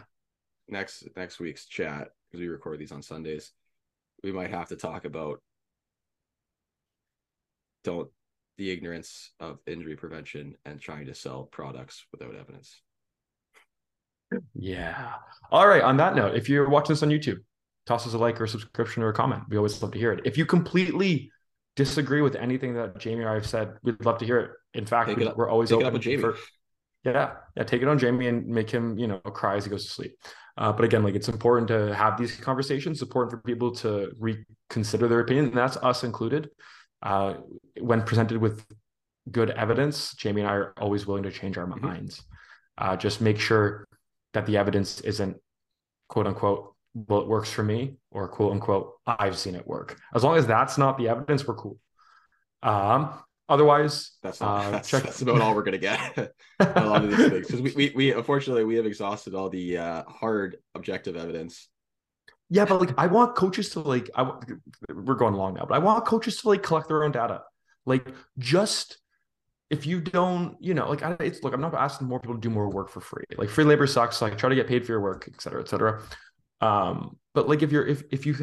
next 0.68 1.07
next 1.16 1.38
week's 1.38 1.66
chat 1.66 2.09
because 2.31 2.40
we 2.40 2.49
record 2.49 2.79
these 2.81 2.92
on 2.92 3.03
Sundays. 3.03 3.53
We 4.25 4.33
might 4.33 4.51
have 4.51 4.68
to 4.68 4.77
talk 4.77 5.05
about 5.05 5.40
don't 7.85 8.09
the 8.59 8.70
ignorance 8.70 9.31
of 9.40 9.59
injury 9.66 9.96
prevention 9.96 10.57
and 10.64 10.81
trying 10.81 11.07
to 11.07 11.14
sell 11.14 11.44
products 11.44 12.05
without 12.12 12.35
evidence. 12.35 12.83
Yeah. 14.54 15.12
All 15.50 15.66
right. 15.66 15.82
On 15.82 15.96
that 15.96 16.14
note, 16.14 16.34
if 16.36 16.48
you're 16.48 16.68
watching 16.68 16.94
this 16.94 17.02
on 17.02 17.08
YouTube, 17.10 17.38
toss 17.86 18.06
us 18.06 18.14
a 18.14 18.18
like 18.18 18.40
or 18.40 18.44
a 18.44 18.48
subscription 18.48 19.02
or 19.02 19.08
a 19.08 19.12
comment. 19.12 19.42
We 19.48 19.56
always 19.56 19.80
love 19.82 19.92
to 19.92 19.98
hear 19.98 20.12
it. 20.12 20.20
If 20.24 20.38
you 20.38 20.46
completely 20.46 21.30
disagree 21.76 22.20
with 22.22 22.36
anything 22.36 22.74
that 22.74 22.98
Jamie 22.98 23.24
or 23.24 23.30
I 23.30 23.34
have 23.34 23.46
said, 23.46 23.74
we'd 23.82 24.04
love 24.04 24.18
to 24.18 24.24
hear 24.26 24.38
it. 24.38 24.50
In 24.74 24.86
fact, 24.86 25.16
we, 25.16 25.26
we're 25.34 25.48
always 25.48 25.70
take 25.70 25.80
it 25.80 25.84
open 25.86 26.00
Jamie. 26.00 26.22
for 26.22 26.36
yeah, 27.04 27.32
yeah. 27.56 27.64
Take 27.64 27.80
it 27.82 27.88
on 27.88 27.98
Jamie 27.98 28.28
and 28.28 28.46
make 28.46 28.70
him, 28.70 28.98
you 28.98 29.06
know, 29.08 29.18
cry 29.18 29.56
as 29.56 29.64
he 29.64 29.70
goes 29.70 29.84
to 29.84 29.90
sleep. 29.90 30.16
Uh, 30.58 30.70
but 30.72 30.84
again, 30.84 31.02
like 31.02 31.14
it's 31.14 31.28
important 31.30 31.68
to 31.68 31.94
have 31.94 32.18
these 32.18 32.36
conversations. 32.36 32.96
It's 32.98 33.02
important 33.02 33.30
for 33.32 33.38
people 33.38 33.74
to 33.76 34.12
reconsider 34.18 35.08
their 35.08 35.20
opinion, 35.20 35.46
and 35.46 35.54
that's 35.56 35.78
us 35.78 36.04
included. 36.04 36.50
Uh, 37.02 37.34
when 37.80 38.02
presented 38.02 38.36
with 38.36 38.62
good 39.30 39.50
evidence, 39.50 40.14
Jamie 40.14 40.42
and 40.42 40.50
I 40.50 40.54
are 40.54 40.74
always 40.78 41.06
willing 41.06 41.22
to 41.22 41.30
change 41.30 41.56
our 41.56 41.66
Mhm. 41.66 41.80
minds. 41.80 42.22
Uh, 42.76 42.96
just 42.96 43.22
make 43.22 43.38
sure 43.38 43.88
that 44.32 44.46
the 44.46 44.56
evidence 44.56 45.00
isn't 45.00 45.36
quote 46.08 46.26
unquote, 46.26 46.74
well, 46.94 47.20
it 47.20 47.28
works 47.28 47.50
for 47.50 47.62
me, 47.62 47.96
or 48.10 48.28
quote 48.28 48.52
unquote, 48.52 48.94
I've 49.06 49.38
seen 49.38 49.54
it 49.54 49.66
work. 49.66 49.98
As 50.14 50.24
long 50.24 50.36
as 50.36 50.46
that's 50.46 50.76
not 50.78 50.98
the 50.98 51.08
evidence, 51.08 51.46
we're 51.46 51.54
cool. 51.54 51.78
Um, 52.62 53.10
otherwise, 53.48 54.12
That's 54.22 54.40
not 54.40 54.64
uh, 54.66 54.70
that's, 54.70 54.88
check- 54.88 55.04
that's 55.04 55.22
about 55.22 55.40
all 55.40 55.54
we're 55.54 55.62
gonna 55.62 55.78
get. 55.78 56.18
a 56.60 56.86
lot 56.86 57.04
of 57.04 57.10
these 57.10 57.28
things 57.28 57.46
because 57.46 57.60
we, 57.62 57.72
we 57.74 57.92
we 57.94 58.12
unfortunately 58.12 58.64
we 58.64 58.76
have 58.76 58.86
exhausted 58.86 59.34
all 59.34 59.48
the 59.48 59.78
uh, 59.78 60.02
hard 60.04 60.56
objective 60.74 61.16
evidence. 61.16 61.68
Yeah, 62.48 62.64
but 62.64 62.80
like 62.80 62.94
I 62.98 63.06
want 63.06 63.36
coaches 63.36 63.70
to 63.70 63.80
like 63.80 64.10
I 64.14 64.30
we're 64.92 65.14
going 65.14 65.34
long 65.34 65.54
now, 65.54 65.64
but 65.66 65.74
I 65.74 65.78
want 65.78 66.04
coaches 66.04 66.38
to 66.38 66.48
like 66.48 66.62
collect 66.62 66.88
their 66.88 67.04
own 67.04 67.12
data. 67.12 67.42
Like 67.86 68.06
just 68.38 68.98
if 69.70 69.87
you 69.87 70.00
don't, 70.00 70.56
you 70.61 70.74
know, 70.74 70.88
like 70.88 71.02
I, 71.02 71.16
it's 71.20 71.42
look, 71.42 71.54
I'm 71.54 71.61
not 71.61 71.74
asking 71.74 72.09
more 72.09 72.20
people 72.20 72.35
to 72.35 72.40
do 72.40 72.50
more 72.50 72.68
work 72.68 72.88
for 72.90 73.00
free. 73.00 73.24
Like 73.38 73.48
free 73.48 73.64
labor 73.64 73.87
sucks. 73.87 74.20
Like 74.20 74.37
try 74.37 74.48
to 74.48 74.54
get 74.54 74.66
paid 74.66 74.85
for 74.85 74.92
your 74.92 75.00
work, 75.00 75.28
et 75.33 75.40
cetera, 75.40 75.61
et 75.61 75.68
cetera. 75.68 76.02
Um, 76.61 77.16
but 77.35 77.48
like 77.48 77.62
if 77.62 77.70
you're 77.72 77.87
if 77.87 78.02
if 78.11 78.26
you 78.26 78.37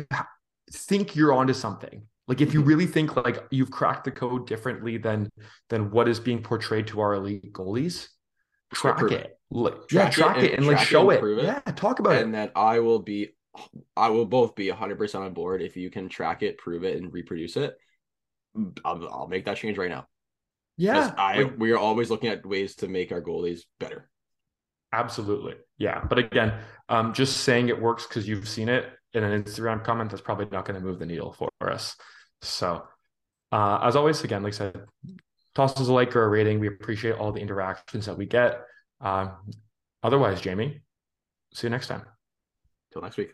think 0.71 1.15
you're 1.15 1.33
onto 1.33 1.53
something, 1.53 2.03
like 2.27 2.41
if 2.41 2.53
you 2.53 2.61
Mhm. 2.63 2.67
really 2.67 2.85
think 2.87 3.15
like 3.15 3.45
you've 3.51 3.71
cracked 3.71 4.05
the 4.05 4.11
code 4.11 4.47
differently 4.47 4.97
than 4.97 5.29
than 5.69 5.91
what 5.91 6.07
is 6.07 6.19
being 6.19 6.41
portrayed 6.41 6.87
to 6.87 7.01
our 7.01 7.13
elite 7.15 7.51
goalies, 7.53 8.07
track 8.73 8.97
Prove 8.97 9.11
it. 9.11 9.37
Like, 9.49 9.73
Track 9.87 9.91
yeah, 9.91 10.07
it 10.07 10.11
track 10.13 10.35
and- 10.37 10.45
it 10.45 10.53
and 10.57 10.67
like 10.67 10.75
track 10.77 10.87
it 10.87 10.89
show 10.89 11.09
it. 11.09 11.23
it. 11.23 11.43
Yeah, 11.43 11.59
talk 11.73 11.99
about 11.99 12.15
it. 12.15 12.23
and 12.23 12.33
then 12.33 12.51
I 12.55 12.79
will 12.79 12.99
be, 12.99 13.29
I 13.95 14.09
will 14.09 14.25
both 14.25 14.55
be 14.55 14.67
hundred 14.69 14.97
percent 14.97 15.23
on 15.23 15.33
board 15.33 15.61
if 15.61 15.77
you 15.77 15.89
can 15.89 16.09
track 16.09 16.43
it, 16.43 16.57
prove 16.57 16.83
it, 16.83 16.97
and 16.97 17.11
reproduce 17.13 17.55
it. 17.57 17.77
I'll, 18.83 19.07
I'll 19.09 19.27
make 19.27 19.45
that 19.45 19.57
change 19.57 19.77
right 19.77 19.89
now. 19.89 20.07
Yeah, 20.77 21.13
I 21.17 21.41
like- 21.41 21.57
we 21.57 21.71
are 21.71 21.77
always 21.77 22.09
looking 22.09 22.29
at 22.29 22.45
ways 22.45 22.75
to 22.77 22.87
make 22.87 23.11
our 23.11 23.21
goalies 23.21 23.61
better. 23.79 24.09
Absolutely. 24.93 25.55
Yeah. 25.77 26.03
But 26.07 26.19
again, 26.19 26.59
um, 26.87 27.13
just 27.13 27.37
saying 27.41 27.69
it 27.69 27.81
works 27.81 28.07
because 28.07 28.27
you've 28.27 28.47
seen 28.47 28.69
it 28.69 28.85
in 29.13 29.23
an 29.23 29.43
Instagram 29.43 29.83
comment, 29.83 30.11
that's 30.11 30.21
probably 30.21 30.47
not 30.51 30.65
going 30.65 30.79
to 30.79 30.85
move 30.85 30.99
the 30.99 31.05
needle 31.05 31.33
for 31.33 31.49
us. 31.61 31.95
So, 32.41 32.83
uh, 33.51 33.79
as 33.83 33.95
always, 33.95 34.23
again, 34.23 34.43
like 34.43 34.53
I 34.53 34.57
said, 34.57 34.85
toss 35.55 35.79
us 35.79 35.87
a 35.87 35.93
like 35.93 36.15
or 36.15 36.23
a 36.23 36.29
rating. 36.29 36.59
We 36.59 36.67
appreciate 36.67 37.15
all 37.15 37.31
the 37.31 37.41
interactions 37.41 38.05
that 38.05 38.17
we 38.17 38.25
get. 38.27 38.61
Um, 39.01 39.31
otherwise, 40.03 40.39
Jamie, 40.41 40.81
see 41.53 41.67
you 41.67 41.71
next 41.71 41.87
time. 41.87 42.05
Till 42.93 43.01
next 43.01 43.17
week. 43.17 43.33